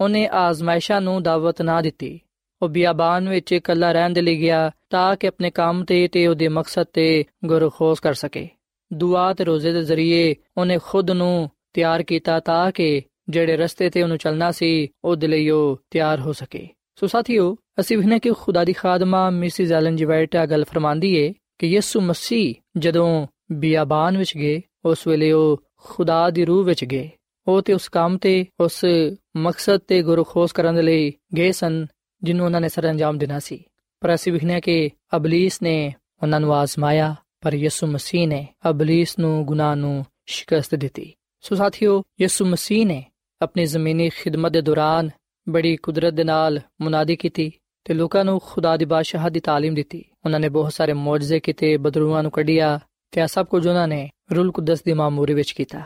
ਉਹਨੇ 0.00 0.28
ਆਜ਼ਮਾਇਸ਼ਾਂ 0.32 1.00
ਨੂੰ 1.00 1.22
ਦਾਵਤ 1.22 1.62
ਨਾ 1.62 1.82
ਦਿੱਤੀ। 1.82 2.20
ਉਹ 2.62 2.68
ਬਿਆਬਾਨ 2.68 3.28
ਵਿੱਚ 3.28 3.52
ਇਕੱਲਾ 3.52 3.92
ਰਹਿਣ 3.92 4.10
ਦੇ 4.10 4.20
ਲਈ 4.20 4.40
ਗਿਆ 4.40 4.70
ਤਾਂ 4.90 5.16
ਕਿ 5.16 5.28
ਆਪਣੇ 5.28 5.50
ਕੰਮ 5.50 5.84
ਤੇ 5.84 6.08
ਤੇ 6.08 6.26
ਉਹਦੇ 6.26 6.48
ਮਕਸਦ 6.48 6.84
ਤੇ 6.92 7.24
ਗੁਰਖੋਸ 7.44 8.00
ਕਰ 8.00 8.14
ਸਕੇ। 8.14 8.48
ਦੁਆ 8.92 9.32
ਤੇ 9.32 9.44
ਰੋਜ਼ੇ 9.44 9.72
ਦੇ 9.72 9.82
ਜ਼ਰੀਏ 9.82 10.34
ਉਹਨੇ 10.56 10.78
ਖੁਦ 10.82 11.10
ਨੂੰ 11.10 11.50
ਤਿਆਰ 11.72 12.02
ਕੀਤਾ 12.02 12.40
ਤਾਂ 12.40 12.72
ਕਿ 12.72 13.02
ਜਿਹੜੇ 13.28 13.56
ਰਸਤੇ 13.56 13.90
ਤੇ 13.90 14.02
ਉਹਨੂੰ 14.02 14.18
ਚੱਲਣਾ 14.18 14.50
ਸੀ, 14.50 14.88
ਉਹਦੇ 15.04 15.26
ਲਈ 15.26 15.50
ਉਹ 15.50 15.80
ਤਿਆਰ 15.90 16.20
ਹੋ 16.20 16.32
ਸਕੇ। 16.32 16.68
ਸੋ 17.00 17.06
ਸਾਥੀਓ, 17.06 17.56
ਅਸੀਂ 17.80 17.98
ਵੀ 17.98 18.20
ਕਿ 18.20 18.30
ਖੁਦਾ 18.30 18.64
ਦੀ 18.64 18.72
ਖਾਦਮਾ 18.72 19.30
ਮਿਸਿਸ 19.30 19.72
ਐਲਨ 19.72 19.96
ਜੀ 19.96 20.06
ਆ 20.36 20.46
ਗੱਲ 20.46 20.64
ਫਰਮਾਂਦੀ 20.64 21.16
ਏ 21.16 21.34
ਕਿ 21.58 21.66
ਯਿਸੂ 21.66 22.00
ਮਸੀਹ 22.00 22.54
ਜਦੋਂ 22.78 23.26
ਬਿਆਬਾਨ 23.52 24.18
ਵਿੱਚ 24.18 24.36
ਗਏ, 24.36 24.62
ਉਸ 24.84 25.06
ਵੇਲੇ 25.06 25.32
ਉਹ 25.32 25.62
ਖੁਦਾ 25.76 26.30
ਦੀ 26.30 26.44
ਰੂਹ 26.44 26.64
ਵਿੱਚ 26.64 26.84
ਗਏ। 26.84 27.10
ਉਹ 27.47 27.61
ਤੇ 27.61 27.73
ਉਸ 27.73 27.89
ਕੰਮ 27.89 28.17
ਤੇ 28.17 28.45
ਉਸ 28.59 28.85
ਮਕਸਦ 29.37 29.79
ਤੇ 29.87 30.01
ਗੁਰਖੋਸ 30.01 30.51
ਕਰਨ 30.51 30.79
ਲਈ 30.83 31.13
ਗਏ 31.37 31.51
ਸਨ 31.51 31.85
ਜਿਹਨੂੰ 32.23 32.45
ਉਹਨਾਂ 32.45 32.61
ਨੇ 32.61 32.69
ਸਰੰਜਾਮ 32.69 33.17
ਦੇਣਾ 33.17 33.39
ਸੀ 33.39 33.63
ਪਰ 34.01 34.13
ਅਸੀਂ 34.15 34.33
ਵਿਖਨੇ 34.33 34.61
ਕਿ 34.61 34.89
ਅਬਲੀਸ 35.15 35.61
ਨੇ 35.61 35.93
ਉਹਨਾਂ 36.23 36.39
ਨੂੰ 36.39 36.55
ਆਜ਼ਮਾਇਆ 36.55 37.15
ਪਰ 37.41 37.53
ਯਿਸੂ 37.53 37.87
ਮਸੀਹ 37.87 38.27
ਨੇ 38.27 38.47
ਅਬਲੀਸ 38.69 39.19
ਨੂੰ 39.19 39.45
ਗੁਨਾਹ 39.45 39.75
ਨੂੰ 39.75 40.05
ਸ਼ਿਕਸਤ 40.25 40.75
ਦਿੱਤੀ 40.75 41.13
ਸੋ 41.41 41.55
ਸਾਥੀਓ 41.55 42.01
ਯਿਸੂ 42.21 42.45
ਮਸੀਹ 42.45 42.85
ਨੇ 42.85 43.03
ਆਪਣੀ 43.41 43.65
ਜ਼ਮੀਨੀ 43.65 44.09
ਖਿਦਮਤ 44.09 44.51
ਦੇ 44.51 44.61
ਦੌਰਾਨ 44.61 45.09
ਬੜੀ 45.49 45.75
ਕੁਦਰਤ 45.75 46.13
ਦੇ 46.13 46.23
ਨਾਲ 46.23 46.59
ਮੁਨਾਦੀ 46.81 47.15
ਕੀਤੀ 47.15 47.51
ਤੇ 47.85 47.93
ਲੋਕਾਂ 47.93 48.25
ਨੂੰ 48.25 48.39
ਖੁਦਾ 48.39 48.77
ਦੀ 48.77 48.85
ਬਾਦਸ਼ਾਹ 48.85 49.29
ਦੀ 49.29 49.39
تعلیم 49.39 49.75
ਦਿੱਤੀ 49.75 50.03
ਉਹਨਾਂ 50.25 50.39
ਨੇ 50.39 50.49
ਬਹੁਤ 50.49 50.73
ਸਾਰੇ 50.73 50.93
ਮੌਜਜ਼ੇ 50.93 51.39
ਕੀਤੇ 51.39 51.77
ਬਦਰੂਆਂ 51.77 52.23
ਨੂੰ 52.23 52.31
ਕੱਢਿਆ 52.31 52.79
ਤੇ 53.11 53.21
ਆ 53.21 53.27
ਸਭ 53.27 53.45
ਕੁਝ 53.45 53.67
ਉਹਨਾਂ 53.67 53.87
ਨੇ 53.87 54.09
ਰੂਲ 54.35 54.51
ਕੁਦਸ 54.51 54.83
ਦੀ 54.83 54.93
ਮਾਮੂਰੀ 54.93 55.33
ਵਿੱਚ 55.33 55.51
ਕੀਤਾ 55.51 55.83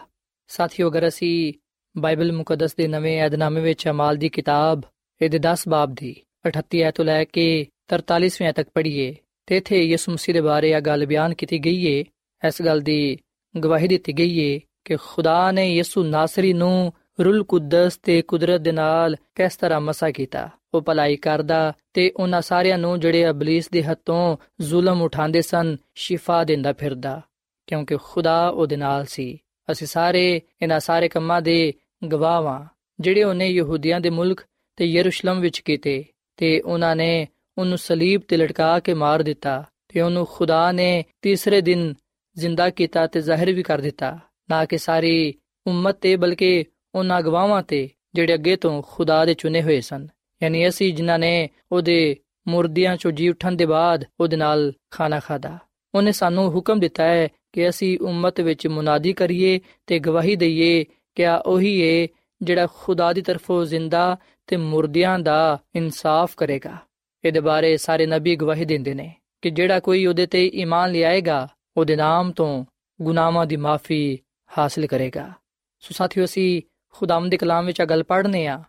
ਸਾਥੀਓ, 0.50 0.88
ਅਗਰ 0.88 1.09
ਅਸੀਂ 1.09 1.52
ਬਾਈਬਲ 1.95 2.33
ਮੁਕੱਦਸ 2.33 2.75
ਦੇ 2.75 2.87
ਨਵੇਂ 2.88 3.23
ਏਧਨਾਮੇ 3.23 3.61
ਵਿੱਚ 3.61 3.88
ਅਮਾਲ 3.88 4.16
ਦੀ 4.16 4.28
ਕਿਤਾਬ, 4.28 4.83
ਇਹਦੇ 5.21 5.38
10 5.38 5.69
ਬਾਬ 5.69 5.95
ਦੀ 5.95 6.14
38 6.47 6.83
ਐਤ 6.83 6.95
ਤੋਂ 6.95 7.04
ਲੈ 7.04 7.25
ਕੇ 7.25 7.66
43ਵੇਂ 7.88 8.52
ਤੱਕ 8.52 8.69
ਪੜ੍ਹੀਏ, 8.75 9.14
ਤੇ 9.47 9.57
ਇਥੇ 9.57 9.83
ਯਿਸੂ 9.83 10.12
ਮਸੀਹ 10.12 10.35
ਦੇ 10.35 10.40
ਬਾਰੇ 10.40 10.71
ਇਹ 10.71 10.80
ਗੱਲ 10.80 11.07
ਬਿਆਨ 11.07 11.35
ਕੀਤੀ 11.35 11.59
ਗਈ 11.59 11.87
ਏ, 11.87 12.00
ਇਸ 12.42 12.62
ਗੱਲ 12.62 12.80
ਦੀ 12.80 13.19
ਗਵਾਹੀ 13.54 13.88
ਦਿੱਤੀ 13.88 14.12
ਗਈ 14.12 14.38
ਏ 14.38 14.61
ਕਿ 14.85 14.97
ਖੁਦਾ 14.97 15.50
ਨੇ 15.52 15.75
ਯਿਸੂ 15.75 16.02
ਨਾਸਰੀ 16.04 16.52
ਨੂੰ 16.52 16.92
ਰੂਲ 17.21 17.42
ਕੁਦਸ 17.45 17.97
ਤੇ 17.97 18.23
ਕੁਦਰਤ 18.23 18.61
ਦੇ 18.61 18.73
ਨਾਲ 18.73 19.16
ਕਿਸ 19.35 19.57
ਤਰ੍ਹਾਂ 19.57 19.80
ਮਸਾ 19.80 20.11
ਕੀਤਾ। 20.11 20.49
ਉਹ 20.75 20.83
ਭਲਾਈ 20.83 21.16
ਕਰਦਾ 21.16 21.73
ਤੇ 21.92 22.11
ਉਹਨਾਂ 22.16 22.40
ਸਾਰਿਆਂ 22.40 22.78
ਨੂੰ 22.78 23.00
ਜਿਹੜੇ 23.00 23.28
ਅਬਲਿਸ 23.30 23.69
ਦੇ 23.71 23.83
ਹੱਥੋਂ 23.83 24.37
ਜ਼ੁਲਮ 24.61 25.02
ਉਠਾਉਂਦੇ 25.02 25.42
ਸਨ, 25.42 25.76
ਸ਼ਿਫਾ 25.95 26.45
ਦਿੰਦਾ 26.45 26.73
ਫਿਰਦਾ, 26.73 27.21
ਕਿਉਂਕਿ 27.66 27.97
ਖੁਦਾ 28.02 28.49
ਉਹਦੇ 28.49 28.76
ਨਾਲ 28.76 29.04
ਸੀ। 29.04 29.38
ਅਸੀਂ 29.73 29.87
ਸਾਰੇ 29.87 30.40
ਇਹਨਾਂ 30.62 30.81
ਸਾਰੇ 30.81 31.09
ਕੰਮਾਂ 31.09 31.43
ਦੇ 31.43 31.75
ਗਵਾਹਾਂ 32.12 32.64
ਜਿਹੜੇ 33.00 33.25
ਉਹਨੇ 33.25 33.49
ਯਹੂਦੀਆਂ 33.49 34.00
ਦੇ 34.00 34.11
ਮੁਲਕ 34.11 34.40
ਤੇ 34.76 34.85
ਯਰੂਸ਼ਲਮ 34.85 35.40
ਵਿੱਚ 35.40 35.59
ਕੀਤੇ 35.59 36.05
ਤੇ 36.37 36.61
ਉਹਨਾਂ 36.61 36.97
ਨੇ 36.97 37.26
ਉਹਨੂੰ 37.59 37.79
ਸਲੀਬ 37.79 38.21
ਤੇ 38.29 38.37
ਲਟਕਾ 38.37 38.81
ਕੇ 38.81 38.95
ਮਾਰ 38.95 39.23
ਦਿੱਤਾ 39.23 39.64
ਤੇ 39.88 40.00
ਉਹਨੂੰ 40.00 40.26
ਖੁਦਾ 40.26 40.73
ਨੇ 40.73 41.05
ਤੀਸਰੇ 41.23 41.61
ਦਿਨ 41.61 41.95
ਜ਼ਿੰਦਾ 42.37 42.71
ਕੀਤਾ 42.71 43.07
ਤੇ 43.07 43.21
ਜ਼ਾਹਿਰ 43.21 43.52
ਵੀ 43.52 43.62
ਕਰ 43.62 43.81
ਦਿੱਤਾ, 43.81 44.19
ਨਾ 44.50 44.64
ਕਿ 44.64 44.79
ਸਾਰੀ 44.79 45.35
ਉਮਤ 45.67 45.97
ਤੇ 46.00 46.17
ਬਲਕਿ 46.17 46.64
ਉਹਨਾਂ 46.95 47.23
ਗਵਾਹਾਂ 47.23 47.62
ਤੇ 47.62 47.90
ਜਿਹੜੇ 48.14 48.35
ਅੱਗੇ 48.35 48.57
ਤੋਂ 48.57 48.83
ਖੁਦਾ 48.83 49.25
ਦੇ 49.25 49.35
ਚੁਣੇ 49.35 49.62
ਹੋਏ 49.62 49.81
ਸਨ। 49.81 50.09
ਯਾਨੀ 50.43 50.69
ਅਸੀਂ 50.69 50.95
ਜਿਨ੍ਹਾਂ 50.95 51.19
ਨੇ 51.19 51.49
ਉਹਦੇ 51.73 52.17
ਮੁਰਦਿਆਂ 52.49 52.97
ਚੋਂ 52.97 53.12
ਜੀ 53.12 53.29
ਉਠਣ 53.29 53.52
ਦੇ 53.52 53.67
ਬਾਅਦ 53.67 54.05
ਉਹਦੇ 54.21 54.37
ਨਾਲ 54.37 54.73
ਖਾਣਾ 54.90 55.21
ਖਾਦਾ 55.21 55.59
ਉਹਨੇ 55.95 56.12
ਸਾਨੂੰ 56.12 56.50
ਹੁਕਮ 56.50 56.81
ਦਿੱਤਾ 56.81 57.05
ਹੈ 57.05 57.29
ਕਿ 57.52 57.69
ਅਸੀਂ 57.69 57.99
ਉਮਤ 58.00 58.40
ਵਿੱਚ 58.40 58.66
ਮੁਨਾਦੀ 58.66 59.12
ਕਰੀਏ 59.12 59.61
ਤੇ 59.87 59.99
ਗਵਾਹੀ 59.99 60.37
ਦਈਏ 60.37 60.85
ਕਿ 61.14 61.26
ਆ 61.26 61.37
ਉਹੀ 61.37 61.80
ਏ 61.80 62.09
ਜਿਹੜਾ 62.42 62.66
ਖੁਦਾ 62.75 63.12
ਦੀ 63.12 63.23
ਤਰਫੋਂ 63.23 63.64
ਜ਼ਿੰਦਾ 63.64 64.16
ਤੇ 64.47 64.57
ਮੁਰਦਿਆਂ 64.57 65.19
ਦਾ 65.19 65.59
ਇਨਸਾਫ 65.75 66.35
ਕਰੇਗਾ। 66.37 66.76
ਇਹਦੇ 67.25 67.40
ਬਾਰੇ 67.40 67.76
ਸਾਰੇ 67.76 68.07
ਨਬੀ 68.07 68.37
ਗਵਾਹੀ 68.37 68.64
ਦਿੰਦੇ 68.64 68.95
ਨੇ 68.95 69.14
ਕਿ 69.42 69.50
ਜਿਹੜਾ 69.50 69.80
ਕੋਈ 69.80 70.07
ਉਹਦੇ 70.07 70.26
ਤੇ 70.26 70.47
ਈਮਾਨ 70.54 70.92
ਲਿਆਏਗਾ, 70.92 71.49
ਉਹਦੇ 71.76 71.97
ਨਾਮ 71.97 72.33
ਤੋਂ 72.33 72.64
ਗੁਨਾਹਾਂ 73.02 73.47
ਦੀ 73.47 73.57
ਮਾਫੀ 73.57 74.19
ਹਾਸਲ 74.59 74.87
ਕਰੇਗਾ। 74.87 75.33
ਸੋ 75.80 75.95
ਸਾਥੀਓ, 75.95 76.25
ਅਸੀਂ 76.25 76.62
ਖੁਦਾਮ 76.92 77.28
ਦੇ 77.28 77.37
ਕਲਾਮ 77.37 77.66
ਵਿੱਚ 77.66 77.80
ਆ 77.80 77.85
ਗੱਲ 77.85 78.02
ਪੜ੍ਹਨੇ 78.02 78.47
ਆ 78.47 78.62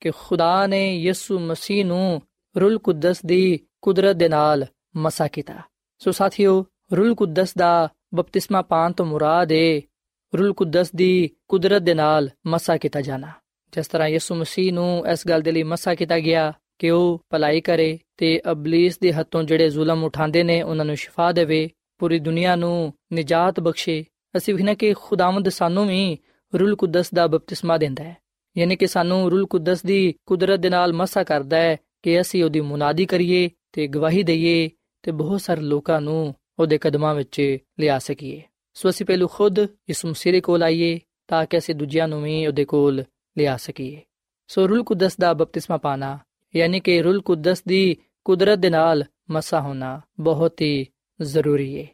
ਕਿ 0.00 0.10
ਖੁਦਾ 0.10 0.66
ਨੇ 0.66 0.96
ਯਿਸੂ 0.96 1.38
ਮਸੀਹ 1.38 1.86
ਨੂੰ 1.86 2.22
ਰੂਲ 2.60 2.78
ਕੁਦਸ 2.78 3.24
ਦੀ 3.26 3.60
ਕੁਦਰਤ 3.82 4.16
ਦੇ 4.16 4.28
ਨਾਲ 4.28 4.66
ਮਸਾ 4.96 5.28
ਕੀਤਾ। 5.28 5.54
ਸੋ 5.98 6.10
ਸਾਥੀਓ, 6.10 6.64
ਰੂਲ 6.96 7.14
ਕੁਦਸ 7.14 7.54
ਦਾ 7.54 7.88
ਬਪਤਿਸਮਾ 8.14 8.62
ਪਾਣ 8.62 8.92
ਤੋਂ 8.92 9.06
ਮੁਰਾਦ 9.06 9.52
ਹੈ 9.52 9.80
ਰੂਲ 10.38 10.52
ਕੁਦਸ 10.52 10.92
ਦੀ 10.92 11.30
ਕੁਦਰਤ 11.48 11.82
ਦੇ 11.82 11.94
ਨਾਲ 11.94 12.30
ਮਸਾ 12.46 12.76
ਕੀਤਾ 12.76 13.00
ਜਾਣਾ। 13.00 13.28
ਜਿਸ 13.72 13.86
ਤਰ੍ਹਾਂ 13.86 14.08
ਯਿਸੂ 14.08 14.34
ਮਸੀਹ 14.34 14.72
ਨੂੰ 14.72 15.06
ਇਸ 15.12 15.26
ਗੱਲ 15.28 15.40
ਦੇ 15.40 15.52
ਲਈ 15.52 15.62
ਮਸਾ 15.62 15.94
ਕੀਤਾ 15.94 16.18
ਗਿਆ 16.18 16.52
ਕਿ 16.78 16.90
ਉਹ 16.90 17.24
ਭਲਾਈ 17.30 17.60
ਕਰੇ 17.60 17.98
ਤੇ 18.16 18.40
ਅਬਲਿਸ 18.50 18.98
ਦੇ 18.98 19.12
ਹੱਥੋਂ 19.12 19.42
ਜਿਹੜੇ 19.42 19.70
ਜ਼ੁਲਮ 19.70 20.04
ਉਠਾਉਂਦੇ 20.04 20.42
ਨੇ, 20.42 20.62
ਉਹਨਾਂ 20.62 20.84
ਨੂੰ 20.84 20.96
ਸ਼ਿਫਾ 20.96 21.32
ਦੇਵੇ, 21.32 21.70
ਪੂਰੀ 21.98 22.18
ਦੁਨੀਆ 22.18 22.56
ਨੂੰ 22.56 22.92
ਨਿਜਾਤ 23.12 23.60
ਬਖਸ਼ੇ। 23.60 24.04
ਅਸੀਂ 24.36 24.54
ਵਿਖਣਾ 24.54 24.74
ਕਿ 24.74 24.94
ਖੁਦਾਵੰਦ 24.94 25.48
ਸਾਨੂੰ 25.48 25.88
ਵੀ 25.88 26.18
ਰੂਲ 26.54 26.76
ਕੁਦਸ 26.76 27.14
ਦਾ 27.14 27.26
ਬਪਤਿਸਮਾ 27.26 27.78
ਦਿੰਦਾ 27.78 28.04
ਹੈ। 28.04 28.16
ਯਾਨੀ 28.58 28.76
ਕਿ 28.76 28.86
ਸਾਨੂੰ 28.86 29.30
ਰੂਲ 29.30 29.46
ਕੁਦਸ 29.46 29.82
ਦੀ 29.82 30.14
ਕੁਦਰਤ 30.26 30.60
ਦੇ 30.60 30.70
ਨਾਲ 30.70 30.92
ਮਸਾ 30.92 31.24
ਕਰਦਾ 31.24 31.56
ਹੈ 31.56 31.76
ਕਿ 32.02 32.20
ਅਸੀਂ 32.20 32.44
ਉਹਦੀ 32.44 32.60
ਮੁਨਾਦੀ 32.60 33.06
ਕਰੀਏ 33.06 33.50
ਤੇ 33.72 33.86
ਗਵਾਹੀ 33.86 34.22
ਦਈਏ 34.22 34.70
ਤੇ 35.02 35.10
ਬਹੁਤ 35.10 35.40
ਸਾਰੇ 35.40 35.60
ਲੋਕਾਂ 35.60 36.00
ਨੂੰ 36.00 36.34
ਉਹਦੇ 36.59 36.77
ਕਦਮਾਂ 36.77 37.15
ਵਿੱਚ 37.15 37.57
ਲਿਆ 37.79 37.99
ਸਕੀਏ 37.99 38.41
ਸੋ 38.73 38.89
ਅਸੀਂ 38.89 39.05
ਪਹਿਲੂ 39.05 39.27
ਖੁਦ 39.27 39.59
ਇਸ 39.89 40.05
ਮਸੀਹ 40.05 40.41
ਕੋਲ 40.41 40.63
ਆਈਏ 40.63 40.99
ਤਾਂ 41.27 41.45
ਕਿ 41.45 41.57
ਅਸੀਂ 41.57 41.75
ਦੂਜਿਆਂ 41.75 42.07
ਨੂੰ 42.07 42.21
ਵੀ 42.23 42.45
ਉਹਦੇ 42.47 42.65
ਕੋਲ 42.65 43.03
ਲਿਆ 43.37 43.57
ਸਕੀਏ 43.57 44.01
ਸੋ 44.47 44.67
ਰੂਲ 44.67 44.83
ਕੁਦਸ 44.83 45.17
ਦਾ 45.19 45.33
ਬਪਤਿਸਮਾ 45.33 45.77
ਪਾਣਾ 45.77 46.19
ਯਾਨੀ 46.55 46.79
ਕਿ 46.79 47.01
ਰੂਲ 47.01 47.21
ਕੁਦਸ 47.21 47.63
ਦੀ 47.67 47.97
ਕੁਦਰਤ 48.23 48.59
ਦੇ 48.59 48.69
ਨਾਲ 48.69 49.03
ਮਸਾ 49.29 49.61
ਹੋਣਾ 49.61 50.01
ਬਹੁਤ 50.19 50.61
ਹੀ 50.61 50.85
ਜ਼ਰੂਰੀ 51.21 51.79
ਹੈ 51.79 51.87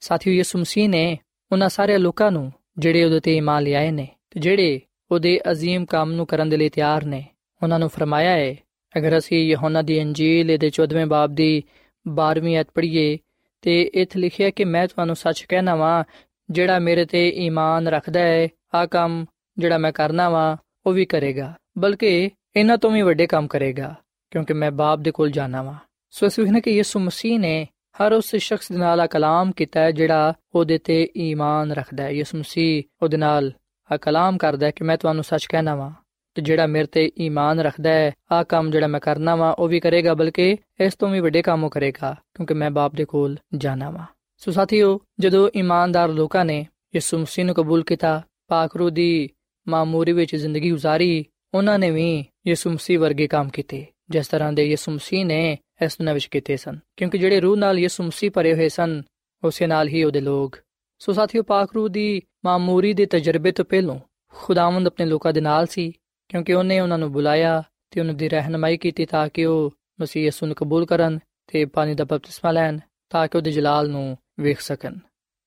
ਸਾਥੀਓ 0.00 0.32
ਯਿਸੂ 0.32 0.58
ਮਸੀਹ 0.58 0.88
ਨੇ 0.88 1.18
ਉਹਨਾਂ 1.52 1.68
ਸਾਰੇ 1.68 1.98
ਲੋਕਾਂ 1.98 2.30
ਨੂੰ 2.30 2.52
ਜਿਹੜੇ 2.78 3.04
ਉਹਦੇ 3.04 3.20
ਤੇ 3.20 3.36
ਇਮਾਨ 3.36 3.62
ਲਿਆਏ 3.62 3.90
ਨੇ 3.90 4.08
ਤੇ 4.30 4.40
ਜਿਹੜੇ 4.40 4.80
ਉਹਦੇ 5.10 5.38
عظیم 5.50 5.84
ਕੰਮ 5.84 6.12
ਨੂੰ 6.12 6.26
ਕਰਨ 6.26 6.48
ਦੇ 6.48 6.56
ਲਈ 6.56 6.68
ਤਿਆਰ 6.68 7.04
ਨੇ 7.04 7.24
ਉਹਨਾਂ 7.62 7.78
ਨੂੰ 7.78 7.88
ਫਰਮਾਇਆ 7.88 8.30
ਹੈ 8.30 8.54
ਅਗਰ 8.98 9.18
ਅਸੀਂ 9.18 9.50
ਯਹੋਨਾ 9.50 9.82
ਦੀ 9.82 9.98
ਇੰਜੀਲ 9.98 10.56
ਦੇ 10.58 10.70
14ਵੇਂ 10.80 11.06
ਬਾਬ 11.06 11.34
ਦੀ 11.34 11.62
12ਵੀਂ 12.06 12.60
ਅਧ 12.60 12.66
ਪੜ੍ਹੀਏ 12.74 13.18
ਤੇ 13.61 13.81
ਇੱਥੇ 13.93 14.19
ਲਿਖਿਆ 14.19 14.49
ਕਿ 14.49 14.65
ਮੈਂ 14.65 14.87
ਤੁਹਾਨੂੰ 14.87 15.15
ਸੱਚ 15.15 15.45
ਕਹਿਣਾ 15.49 15.75
ਵਾਂ, 15.75 16.03
ਜਿਹੜਾ 16.49 16.79
ਮੇਰੇ 16.79 17.05
ਤੇ 17.05 17.29
ਈਮਾਨ 17.29 17.87
ਰੱਖਦਾ 17.87 18.19
ਹੈ 18.19 18.47
ਆ 18.75 18.85
ਕੰਮ 18.85 19.25
ਜਿਹੜਾ 19.57 19.77
ਮੈਂ 19.77 19.91
ਕਰਨਾ 19.91 20.29
ਵਾਂ, 20.29 20.57
ਉਹ 20.85 20.93
ਵੀ 20.93 21.05
ਕਰੇਗਾ, 21.05 21.53
ਬਲਕਿ 21.77 22.29
ਇਹਨਾਂ 22.55 22.77
ਤੋਂ 22.77 22.91
ਵੀ 22.91 23.01
ਵੱਡੇ 23.01 23.27
ਕੰਮ 23.27 23.47
ਕਰੇਗਾ, 23.47 23.95
ਕਿਉਂਕਿ 24.31 24.53
ਮੈਂ 24.53 24.71
ਬਾਪ 24.71 24.99
ਦੇ 24.99 25.11
ਕੋਲ 25.11 25.31
ਜਾਣਾ 25.31 25.61
ਵਾਂ। 25.63 25.75
ਸੋ 26.09 26.27
ਅਸੀਂ 26.27 26.43
ਵੇਖਣਾ 26.43 26.59
ਕਿ 26.59 26.71
ਯਿਸੂ 26.71 26.99
ਮਸੀਹ 26.99 27.39
ਨੇ 27.39 27.67
ਹਰ 27.97 28.13
ਉਸ 28.13 28.35
ਸ਼ਖਸ 28.35 28.71
ਦੇ 28.71 28.77
ਨਾਲ 28.77 29.01
ਆ 29.01 29.07
ਕਲਾਮ 29.07 29.51
ਕੀਤਾ 29.51 29.79
ਹੈ, 29.79 29.91
ਜਿਹੜਾ 29.91 30.33
ਉਹਦੇ 30.55 30.77
ਤੇ 30.77 31.09
ਈਮਾਨ 31.17 31.71
ਰੱਖਦਾ 31.71 32.03
ਹੈ। 32.03 32.09
ਯਿਸੂ 32.09 32.37
ਮਸੀਹ 32.37 32.83
ਉਹਦੇ 33.01 33.17
ਨਾਲ 33.17 33.51
ਆ 33.91 33.97
ਕਲਾਮ 33.97 34.37
ਕਰਦਾ 34.37 34.65
ਹੈ 34.65 34.71
ਕਿ 34.71 34.83
ਮੈਂ 34.83 34.97
ਤੁਹਾਨੂੰ 34.97 35.23
ਸੱਚ 35.23 35.45
ਕਹਿਣਾ 35.45 35.75
ਵਾਂ। 35.75 35.91
ਤੇ 36.36 36.42
ਜਿਹੜਾ 36.42 36.66
ਮੇਰੇ 36.66 36.86
ਤੇ 36.86 37.10
ਈਮਾਨ 37.18 37.60
ਰੱਖਦਾ 37.60 37.90
ਹੈ 37.90 38.12
ਆ 38.32 38.42
ਕੰਮ 38.42 38.70
ਜਿਹੜਾ 38.70 38.86
ਮੈਂ 38.86 39.00
ਕਰਨਾ 39.00 39.36
ਵਾਂ 39.36 39.52
ਉਹ 39.52 39.68
ਵੀ 39.68 39.80
ਕਰੇਗਾ 39.80 40.14
ਬਲਕਿ 40.14 40.56
ਇਸ 40.80 40.94
ਤੋਂ 40.94 41.08
ਵੀ 41.08 41.20
ਵੱਡੇ 41.20 41.42
ਕੰਮ 41.42 41.64
ਉਹ 41.64 41.70
ਕਰੇਗਾ 41.70 42.16
ਕਿਉਂਕਿ 42.34 42.54
ਮੈਂ 42.54 42.70
ਬਾਪ 42.70 42.94
ਦੇ 42.94 43.04
ਕੋਲ 43.04 43.36
ਜਾਣਾ 43.54 43.90
ਵਾਂ 43.90 44.06
ਸੋ 44.36 44.50
ਸਾਥੀਓ 44.50 45.00
ਜਦੋਂ 45.20 45.48
ਇਮਾਨਦਾਰ 45.54 46.08
ਲੋਕਾਂ 46.08 46.44
ਨੇ 46.44 46.66
ਯਿਸੂ 46.94 47.18
ਮਸੀਹ 47.18 47.44
ਨੂੰ 47.44 47.54
ਕਬੂਲ 47.54 47.82
ਕੀਤਾ 47.82 48.22
ਪਾਕ 48.48 48.76
ਰੂਹ 48.76 48.90
ਦੀ 48.90 49.28
ਮਾਮੂਰੀ 49.68 50.12
ਵਿੱਚ 50.12 50.36
ਜ਼ਿੰਦਗੀ 50.36 50.72
گزارੀ 50.72 51.24
ਉਹਨਾਂ 51.54 51.78
ਨੇ 51.78 51.90
ਵੀ 51.90 52.24
ਯਿਸੂ 52.46 52.70
ਮਸੀਹ 52.70 52.98
ਵਰਗੇ 52.98 53.26
ਕੰਮ 53.26 53.48
ਕੀਤੇ 53.48 53.86
ਜਿਸ 54.10 54.28
ਤਰ੍ਹਾਂ 54.28 54.52
ਦੇ 54.52 54.64
ਯਿਸੂ 54.64 54.92
ਮਸੀਹ 54.92 55.26
ਨੇ 55.26 55.58
ਇਸ 55.82 55.96
ਦੁਨੀਆਂ 55.98 56.14
ਵਿੱਚ 56.14 56.26
ਕੀਤੇ 56.26 56.56
ਸਨ 56.56 56.78
ਕਿਉਂਕਿ 56.96 57.18
ਜਿਹੜੇ 57.18 57.40
ਰੂਹ 57.40 57.56
ਨਾਲ 57.56 57.78
ਯਿਸੂ 57.78 58.04
ਮਸੀਹ 58.04 58.30
ਭਰੇ 58.30 58.54
ਹੋਏ 58.54 58.68
ਸਨ 58.68 59.02
ਉਸੇ 59.42 59.66
ਨਾਲ 59.66 59.88
ਹੀ 59.88 60.04
ਉਹਦੇ 60.04 60.20
ਲੋਕ 60.20 60.56
ਸੋ 60.98 61.12
ਸਾਥੀਓ 61.12 61.42
ਪਾਕ 61.42 61.72
ਰੂਹ 61.74 61.88
ਦੀ 61.88 62.22
ਮਾਮੂਰੀ 62.44 62.92
ਦੇ 62.92 63.06
ਤਜਰਬੇ 63.06 63.52
ਤੋਂ 63.52 63.64
ਪਹਿਲਾਂ 63.64 63.98
ਖੁਦਾਵੰਦ 64.34 64.86
ਆਪਣੇ 64.86 65.06
ਲੋਕਾਂ 65.06 65.32
ਦੇ 65.32 65.40
ਨਾਲ 65.40 65.66
ਸੀ 65.66 65.92
ਕਿਉਂਕਿ 66.27 66.53
ਉਹਨੇ 66.53 66.79
ਉਹਨਾਂ 66.79 66.97
ਨੂੰ 66.97 67.11
ਬੁਲਾਇਆ 67.11 67.63
ਤੇ 67.91 67.99
ਉਹਨਾਂ 67.99 68.13
ਦੀ 68.13 68.29
ਰਹਿਨਮਾਈ 68.29 68.77
ਕੀਤੀ 68.77 69.05
ਤਾਂ 69.05 69.29
ਕਿ 69.29 69.45
ਉਹ 69.45 69.73
ਮਸੀਹ 70.01 70.23
ਯਿਸੂ 70.23 70.45
ਨੂੰ 70.45 70.55
ਕਬੂਲ 70.55 70.85
ਕਰਨ 70.85 71.19
ਤੇ 71.47 71.65
ਪਾਣੀ 71.65 71.95
ਦਾ 71.95 72.03
ਬਪਤਿਸਮਾ 72.03 72.51
ਲੈਣ 72.51 72.79
ਤਾਂ 73.09 73.27
ਕਿ 73.27 73.37
ਉਹਦੇ 73.37 73.51
ਜਲਾਲ 73.51 73.89
ਨੂੰ 73.89 74.17
ਵੇਖ 74.39 74.59
ਸਕਣ। 74.59 74.95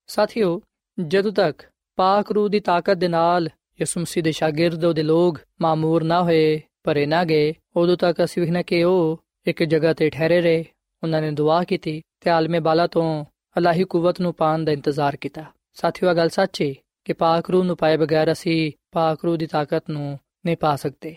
ਸਾਥੀਓ, 0.06 0.60
ਜਦੋਂ 1.06 1.32
ਤੱਕ 1.32 1.62
ਪਾਕ 1.96 2.32
ਰੂਹ 2.32 2.49
ਦੀ 2.49 2.60
ਤਾਕਤ 2.60 2.94
ਦੇ 2.94 3.08
ਨਾਲ 3.08 3.49
ਯਿਸੂ 3.80 4.00
ਮਸੀਹ 4.00 4.22
ਦੇ 4.22 4.32
ਸ਼ਾਗਿਰਦ 4.32 4.84
ਉਹਦੇ 4.84 5.02
ਲੋਕ 5.02 5.38
ਮਾਮੂਰ 5.60 6.04
ਨਾ 6.04 6.22
ਹੋਏ, 6.22 6.60
ਭਰੇ 6.84 7.06
ਨਾ 7.06 7.25
ਗਏ, 7.25 7.54
ਉਦੋਂ 7.76 7.96
ਤੱਕ 7.96 8.25
ਅਸੀਂ 8.25 8.42
ਵੇਖਣਾ 8.42 8.62
ਕਿ 8.62 8.84
ਉਹ 8.84 9.25
ਇੱਕ 9.46 9.62
ਜਗ੍ਹਾ 9.62 9.92
ਤੇ 9.92 10.10
ਠਹਿਰੇ 10.10 10.40
ਰਹੇ, 10.40 10.64
ਉਹਨਾਂ 11.02 11.22
ਨੇ 11.22 11.30
ਦੁਆ 11.30 11.64
ਕੀਤੀ 11.64 12.02
ਤੇ 12.20 12.30
ਆਲਮੇ 12.30 12.60
ਬਾਲਾ 12.60 12.87
ਤੋਂ 12.87 13.25
ਅਲਾਹੀ 13.58 13.84
ਕੁਵਤ 13.84 14.20
ਨੂੰ 14.20 14.34
ਪਾਣ 14.34 14.64
ਦਾ 14.64 14.72
ਇੰਤਜ਼ਾਰ 14.72 15.16
ਕੀਤਾ। 15.16 15.44
ਸਾਥੀਓ 15.75 16.14
ਗੱਲ 16.14 16.28
ਸੱਚੀ 16.28 16.76
ਕਿ 17.04 17.12
ਪਾਕ 17.12 17.50
ਰੂਹ 17.50 17.64
ਨੂੰ 17.64 17.76
ਪਾਏ 17.76 17.96
ਬਗੈਰ 17.96 18.32
ਅਸੀਂ 18.32 18.72
ਪਾਕ 18.92 19.25
ਰੂਹ 19.25 19.37
ਦੀ 19.37 19.46
ਤਾਕਤ 19.46 19.90
ਨੂੰ 19.90 20.18
ਨਹੀਂ 20.47 20.56
ਪਾ 20.56 20.76
ਸਕਦੇ। 20.76 21.16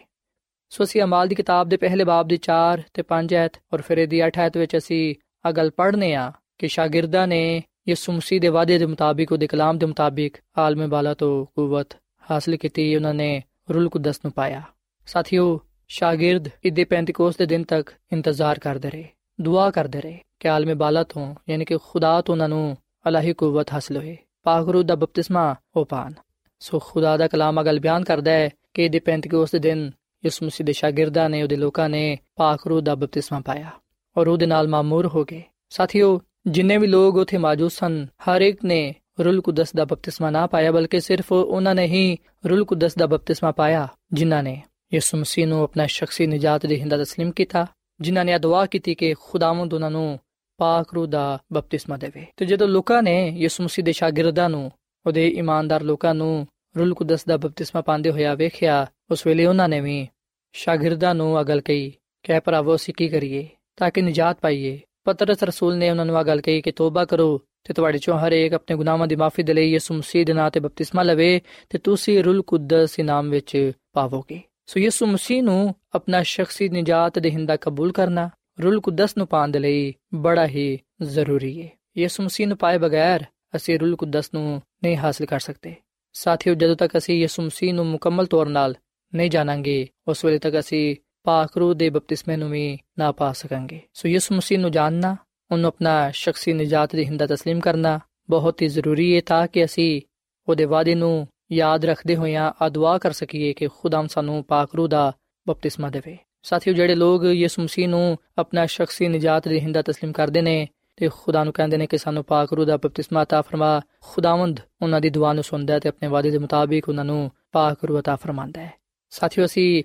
ਸੋ 0.70 0.84
ਅਸੀਂ 0.84 1.02
ਅਮਾਲ 1.02 1.28
ਦੀ 1.28 1.36
ਕਿਤਾਬ 1.36 1.70
ਦੇ 1.70 1.78
ਪਹਿਲੇ 1.78 2.04
ਬਾਬ 2.04 2.28
ਦੀ 2.28 2.38
4 2.38 2.82
ਤੇ 2.94 3.04
5 3.04 3.34
ਐਤ 3.34 3.60
ਔਰ 3.74 3.82
ਫਿਰ 3.82 3.98
ਇਹਦੀ 3.98 4.22
8 4.22 4.40
ਐਤ 4.40 4.58
ਵਿੱਚ 4.58 4.78
ਅਸੀਂ 4.78 5.16
ਆ 5.46 5.52
ਗੱਲ 5.52 5.70
ਪੜ੍ਹਨੇ 5.72 6.14
ਆ 6.14 6.32
ਕਿ 6.58 6.68
ਸ਼ਾਗਿਰਦਾਂ 6.68 7.28
ਨੇ 7.28 7.64
ਯਿਸੂ 7.90 8.12
ਮਸੀਹ 8.12 8.42
ਦੇ 8.42 8.48
ਵਾਅਦੇ 8.48 8.78
ਦੇ 8.78 8.86
ਮੁਤਾਬਿਕ 8.86 9.32
ਉਹਦੇ 9.32 9.48
ਕਲਾਮ 9.48 9.78
ਦੇ 9.78 9.86
ਮੁਤਾਬਿਕ 9.86 10.38
ਆਲਮੇ 10.58 10.88
ਬਾਲਾ 10.88 11.14
ਤੋਂ 11.14 11.46
ਕੁਵਤ 11.46 11.98
ਹਾਸਲ 12.32 12.56
ਕੀਤੀ, 12.58 12.96
ਉਹਨਾਂ 12.96 13.14
ਨੇ 13.14 13.44
ਰੂਲ 13.74 13.90
ਕੁਦਸ 13.90 14.20
ਨੂੰ 14.26 14.32
ਪਾਇਆ। 14.32 14.62
ਸਾਥੀਓ, 15.06 15.60
ਸ਼ਾਗਿਰਦ 15.88 16.50
ਇਦੇ 16.66 16.84
ਪੈਂਤੀਕੋਸ 16.84 17.38
ਦੇ 17.38 17.46
ਦਿਨ 17.46 17.64
ਤੱਕ 17.64 17.90
ਇੰਤਜ਼ਾਰ 18.12 18.60
ਕਰਦੇ 18.60 18.90
ਰਹੇ, 18.90 19.08
ਦੁਆ 19.42 19.70
ਕਰਦੇ 19.72 20.02
ਰਹੇ 20.02 20.20
ਕਿ 20.40 20.50
ਆਲਮੇ 20.50 20.74
ਬਾਲਾ 20.74 21.04
ਤੋਂ, 21.04 21.36
ਯਾਨੀ 21.50 21.66
ਕਿ 21.66 21.78
ਖੁਦਾ 21.78 22.22
ਤੋਂ 22.22 22.34
ਉਹਨਾਂ 22.34 22.50
ਨੂੰ 22.50 22.78
ਅਲਾਹੀ 23.08 23.34
ਕੁਵਤ 23.34 23.74
ਹਾਸਲ 23.74 23.98
ਹੋਏ, 23.98 24.18
ਪਾਕ 24.44 24.68
ਰੂਹ 24.68 24.84
ਦਾ 24.84 24.96
ਬਪਤਿਸਮਾ 24.96 25.54
ਹੋ 25.76 25.84
ਪਾਣ 25.84 26.14
ਸੋ 26.60 26.80
ਖੁਦਾ 26.80 27.18
ਦਾ 27.18 27.28
ਕਲਾਮ 27.28 27.62
ਅਗਲ 27.62 27.80
ਬਿਆਨ 27.80 28.04
ਕਰਦਾ 28.04 28.32
ਹੈ 28.32 28.50
ਕਿ 28.75 28.85
ਇਦੇ 28.85 28.99
ਪੈਂਤੀਕੋਸ 28.99 29.53
ਦੇ 29.53 29.59
ਦਿਨ 29.59 29.91
ਯਿਸੂ 30.25 30.47
ਮਸੀਹ 30.47 30.67
ਦੇ 30.67 30.73
ਸ਼ਾਗਿਰਦਾਂ 30.73 31.29
ਨੇ 31.31 31.43
ਉਹਦੇ 31.43 31.57
ਲੋਕਾਂ 31.57 31.89
ਨੇ 31.89 32.19
ਪਾਕ 32.37 32.67
ਰੂਹ 32.67 32.81
ਦਾ 32.81 32.95
ਬਪਤਿਸਮਾ 32.95 33.41
ਪਾਇਆ 33.41 33.71
ਔਰ 34.17 34.29
ਉਹਦੇ 34.29 34.47
ਨਾਲ 34.47 34.69
ਮਾਮੂਰ 34.69 35.07
ਹੋ 35.07 35.25
ਗਏ 35.25 35.43
ਸਾਥੀਓ 35.71 36.21
ਜਿੰਨੇ 36.47 36.77
ਵੀ 36.79 36.87
ਲੋਕ 36.87 37.17
ਉਥੇ 37.17 37.39
ਮੌਜੂਦ 37.39 37.71
ਸਨ 37.71 38.07
ਹਰ 38.29 38.41
ਇੱਕ 38.41 38.65
ਨੇ 38.65 38.95
ਰੂਲ 39.25 39.41
ਕੁਦਸ 39.41 39.75
ਦਾ 39.77 39.85
ਬਪਤਿਸਮਾ 39.85 40.31
ਨਾ 40.31 40.47
ਪਾਇਆ 40.47 40.73
ਬਲਕਿ 40.73 41.01
ਸਿਰਫ 41.01 41.33
ਉਹਨਾਂ 41.33 41.75
ਨੇ 41.75 41.87
ਹੀ 41.87 42.17
ਰੂਲ 42.47 42.65
ਕੁਦਸ 42.65 42.97
ਦਾ 42.99 43.07
ਬਪਤਿਸਮਾ 43.07 43.51
ਪਾਇਆ 43.53 43.89
ਜਿਨ੍ਹਾਂ 44.13 44.43
ਨੇ 44.43 44.63
ਯਿਸੂ 44.95 45.19
ਮਸੀਹ 45.19 45.47
ਨੂੰ 45.47 45.63
ਆਪਣਾ 45.63 45.87
ਸ਼ਖਸੀ 45.87 46.27
ਨਜਾਤ 46.27 46.67
ਦੇ 46.67 46.81
ਹਿੰਦਾ 46.81 46.97
تسلیم 46.97 47.33
ਕੀਤਾ 47.33 47.67
ਜਿਨ੍ਹਾਂ 48.01 48.25
ਨੇ 48.25 48.39
ਦੁਆ 48.39 48.67
ਕੀਤੀ 48.67 48.95
ਕਿ 48.95 49.15
ਖੁਦਾਵੰਦ 49.21 49.75
ਉਹਨਾਂ 49.75 49.91
ਨੂੰ 49.91 50.19
ਪਾਕ 50.59 50.95
ਰੂਹ 50.95 51.07
ਦਾ 51.07 51.39
ਬਪਤਿਸਮਾ 51.53 51.97
ਦੇਵੇ 51.97 52.27
ਤੇ 52.37 52.45
ਜਦੋਂ 52.45 52.69
ਲੋਕਾਂ 52.69 53.03
ਨੇ 53.03 53.17
ਯਿਸੂ 53.29 53.65
ਮਸੀਹ 53.65 53.85
ਦੇ 53.85 53.93
ਸ਼ਾਗਿਰਦਾਂ 53.93 54.49
ਨੂੰ 54.49 54.71
ਉਹਦੇ 55.07 55.29
ਇਮਾਨਦਾਰ 55.29 55.83
ਲੋਕਾਂ 55.83 56.15
ਨੂੰ 56.15 56.47
ਰੂਲ 56.80 56.94
ਕੁਦਸ 56.94 57.26
ਦਾ 57.26 57.38
ਬਪਤਿਸਮਾ 57.38 57.82
ਪਾਉਂਦੇ 57.82 58.12
ਹੋਇਆ 58.12 58.36
ਵੇਖਿਆ, 58.36 58.88
ਉਸ 59.12 59.28
ਵੇਲੇ 59.28 59.46
ਉਹਨਾਂ 59.46 59.70
ਨੇ 59.70 59.82
ਵੀ 59.82 60.08
ਸ਼ਾਗਿਰਦਾਂ 60.54 61.16
ਨੂੰ 61.16 61.42
ਅਗਲ 61.42 61.62
ਕਹੀ 61.62 61.94
ਕਿ 62.24 62.40
ਭਰਾਵੋ, 62.40 62.76
ਅਸੀਂ 62.76 62.94
ਕੀ 62.94 63.10
ਕਰੀਏ? 63.10 63.48
ਤਾਂ 63.76 63.92
ਕਿ 63.92 64.02
ਨਜਾਤ 64.02 64.40
ਪਾਈਏ। 64.42 64.82
ਪਤਰਸ 65.04 65.44
ਰਸੂਲ 65.44 65.78
ਨੇ 65.78 65.90
ਉਹਨਾਂ 65.90 66.06
ਨੂੰ 66.06 66.18
ਆ 66.18 66.24
ਗੱਲ 66.24 66.42
ਕਹੀ 66.42 66.62
ਕਿ 66.62 66.72
ਤੋਬਾ 66.72 67.06
ਕਰੋ 67.06 67.42
ਤੇ 67.64 67.74
ਤੁਹਾਡੇ 67.74 67.98
ਚੋਂ 67.98 68.20
ਹਰ 68.20 68.32
ਇੱਕ 68.32 68.54
ਆਪਣੇ 68.54 68.76
ਗੁਨਾਹਾਂ 68.76 69.08
ਦੀ 69.08 69.16
ਮਾਫੀ 69.16 69.44
ਦੇ 69.44 69.54
ਲਈ 69.54 69.72
ਯਿਸੂ 69.72 69.94
ਮਸੀਹ 69.94 70.26
ਦੇ 70.26 70.34
ਨਾਂ 70.34 70.52
ਤੇ 70.52 70.60
ਬਪਤਿਸਮਾ 70.60 71.04
ਲਵੇ 71.04 71.42
ਤੇ 71.70 71.78
ਤੁਸੀਂ 71.78 72.24
ਰੂਲ 72.24 72.42
ਕੁਦਸ 72.42 73.00
ਇਨਾਮ 73.00 73.30
ਵਿੱਚ 73.30 73.72
ਪਾਵੋਗੇ। 73.94 74.42
ਸੋ 74.66 74.80
ਯਿਸੂ 74.80 75.06
ਮਸੀਹ 75.06 75.44
ਨੂੰ 75.44 75.76
ਆਪਣਾ 75.96 76.24
ਸ਼ਖਸੀ 76.24 76.70
ਨਜਾਤ 76.70 77.20
ਦੇਹਿੰਦਾ 77.20 77.56
ਕਬੂਲ 77.56 77.92
ਕਰਨਾ 77.92 78.30
ਰੂਲ 78.64 78.82
ਕੁਦਸ 78.82 79.18
ਨੂੰ 79.18 79.28
ਪਾਉਣ 79.28 79.52
ਦੇ 79.52 79.60
ਲਈ 79.60 79.94
ਬੜਾ 80.14 80.48
ਹੀ 80.48 80.80
ਜ਼ਰੂਰੀ 81.02 81.62
ਹੈ 81.62 81.70
ਯਿਸੂ 81.98 82.24
ਮਸੀਹ 82.24 82.48
ਨੂੰ 82.48 82.58
ਪਾਏ 82.58 82.78
ਬਗੈਰ 82.78 83.24
ਅਸੀਂ 83.56 83.80
ਰੂਲ 83.80 83.96
ਕੁਦਸ 83.96 84.34
ਨੂੰ 84.34 84.62
ਨਹੀਂ 84.84 84.98
ਹਾਸਲ 84.98 85.26
ਕਰ 85.26 85.40
ਸਕਦੇ। 85.40 85.76
ਸਾਥੀਓ 86.13 86.55
ਜਦੋਂ 86.55 86.77
ਤੱਕ 86.77 86.97
ਅਸੀਂ 86.97 87.21
ਯਿਸੂ 87.21 87.43
ਮਸੀਹ 87.43 87.75
ਨੂੰ 87.75 87.87
ਮੁਕੰਮਲ 87.87 88.27
ਤੌਰ 88.27 88.47
'ਤੇ 88.47 88.75
ਨਹੀਂ 89.13 89.31
ਜਾਣਾਂਗੇ 89.31 89.87
ਉਸ 90.09 90.25
ਵੇਲੇ 90.25 90.39
ਤੱਕ 90.39 90.59
ਅਸੀਂ 90.59 90.97
ਪਾਕ 91.25 91.57
ਰੂਹ 91.57 91.75
ਦੇ 91.75 91.91
ਬਪਤਿਸਮੇ 91.91 92.37
ਨੂੰ 92.37 92.51
ਵੀ 92.51 92.79
ਨਾ 92.99 93.13
ਪਾ 93.13 93.33
ਸਕਾਂਗੇ 93.33 93.81
ਸੋ 93.95 94.09
ਯਿਸੂ 94.09 94.35
ਮਸੀਹ 94.35 94.59
ਨੂੰ 94.59 94.71
ਜਾਣਨਾ 94.71 95.17
ਉਹਨੂੰ 95.51 95.69
ਆਪਣਾ 95.69 96.11
ਸ਼ਖਸੀ 96.11 96.53
ਨਜਾਤ 96.53 96.97
ਦੀ 96.97 97.05
ਹਿੰਦਾ 97.05 97.25
تسلیم 97.25 97.61
ਕਰਨਾ 97.61 98.01
ਬਹੁਤ 98.31 98.63
ਹੀ 98.63 98.69
ਜ਼ਰੂਰੀ 98.69 99.15
ਹੈ 99.17 99.21
ਤਾਂ 99.27 99.47
ਕਿ 99.47 99.65
ਅਸੀਂ 99.65 100.01
ਉਹਦੇ 100.49 100.65
ਵਾਅਦੇ 100.65 100.95
ਨੂੰ 100.95 101.27
ਯਾਦ 101.53 101.85
ਰੱਖਦੇ 101.85 102.17
ਹੋਇਆਂ 102.17 102.53
ਆ 102.63 102.69
ਦੁਆ 102.69 102.99
ਕਰ 102.99 103.13
ਸਕੀਏ 103.13 103.53
ਕਿ 103.53 103.69
ਖੁਦਾਮ 103.69 104.07
ਸਾਨੂੰ 104.07 104.45
ਪਾਕ 104.45 104.75
ਰੂਹ 104.75 104.89
ਦਾ 104.89 105.13
ਬਪਤਿਸਮਾ 105.47 105.91
ਦੇਵੇ 105.91 106.17
ਸਾਥੀਓ 106.43 106.75
ਜਿਹੜੇ 106.75 106.95
ਲੋਕ 106.95 107.25
ਯਿਸੂ 107.25 107.63
ਮਸੀਹ 107.63 107.89
ਨੂੰ 107.89 108.19
ਆਪਣਾ 108.39 108.67
ਸ਼ਖਸੀ 108.67 109.09
ਨਜਾਤ 109.09 109.49
ਦੀ 109.49 109.61
ਹਿੰਦਾ 109.61 109.81
تسلیم 109.81 110.13
ਕਰਦੇ 110.13 110.43
ਨੇ 110.43 110.67
ਤੇ 110.99 111.09
ਖੁਦਾ 111.09 111.43
ਨੂੰ 111.45 111.53
ਕਹਿੰਦੇ 111.53 111.77
ਨੇ 111.77 111.87
ਕਿ 111.87 111.99
ਸਾਨੂੰ 111.99 112.25
ਪਾਕ 112.25 112.53
ਰੂਹ 112.53 112.67
ਦਾ 112.67 112.77
ਬਪਤਿਸਮਾ 112.77 113.23
عطا 113.23 113.43
ਫਰਮਾ 113.43 113.81
ਖੁਦਾਵੰਦ 114.05 114.61
ਉਹਨਾਂ 114.83 115.01
ਦੀ 115.01 115.11
ਦੁਆ 115.11 115.33
ਨੂੰ 115.33 115.45
ਸੁਣਦਾ 115.45 115.75
ਹੈ 115.75 115.79
ਤੇ 115.79 115.89
ਆਪਣੇ 115.89 116.09
ਵਾਅਦੇ 116.09 116.31
ਦੇ 116.31 116.39
ਮੁਤਾਬਿਕ 116.39 116.89
ਉਹਨਾਂ 116.89 117.05
ਨੂੰ 117.05 117.31
ਪਾਕ 117.53 117.85
ਰੂਹ 117.85 117.99
عطا 117.99 118.17
ਫਰਮਾਉਂਦਾ 118.17 118.61
ਹੈ 118.61 118.73
ਸਾਥੀਓ 119.13 119.45
ਅਸੀਂ 119.45 119.83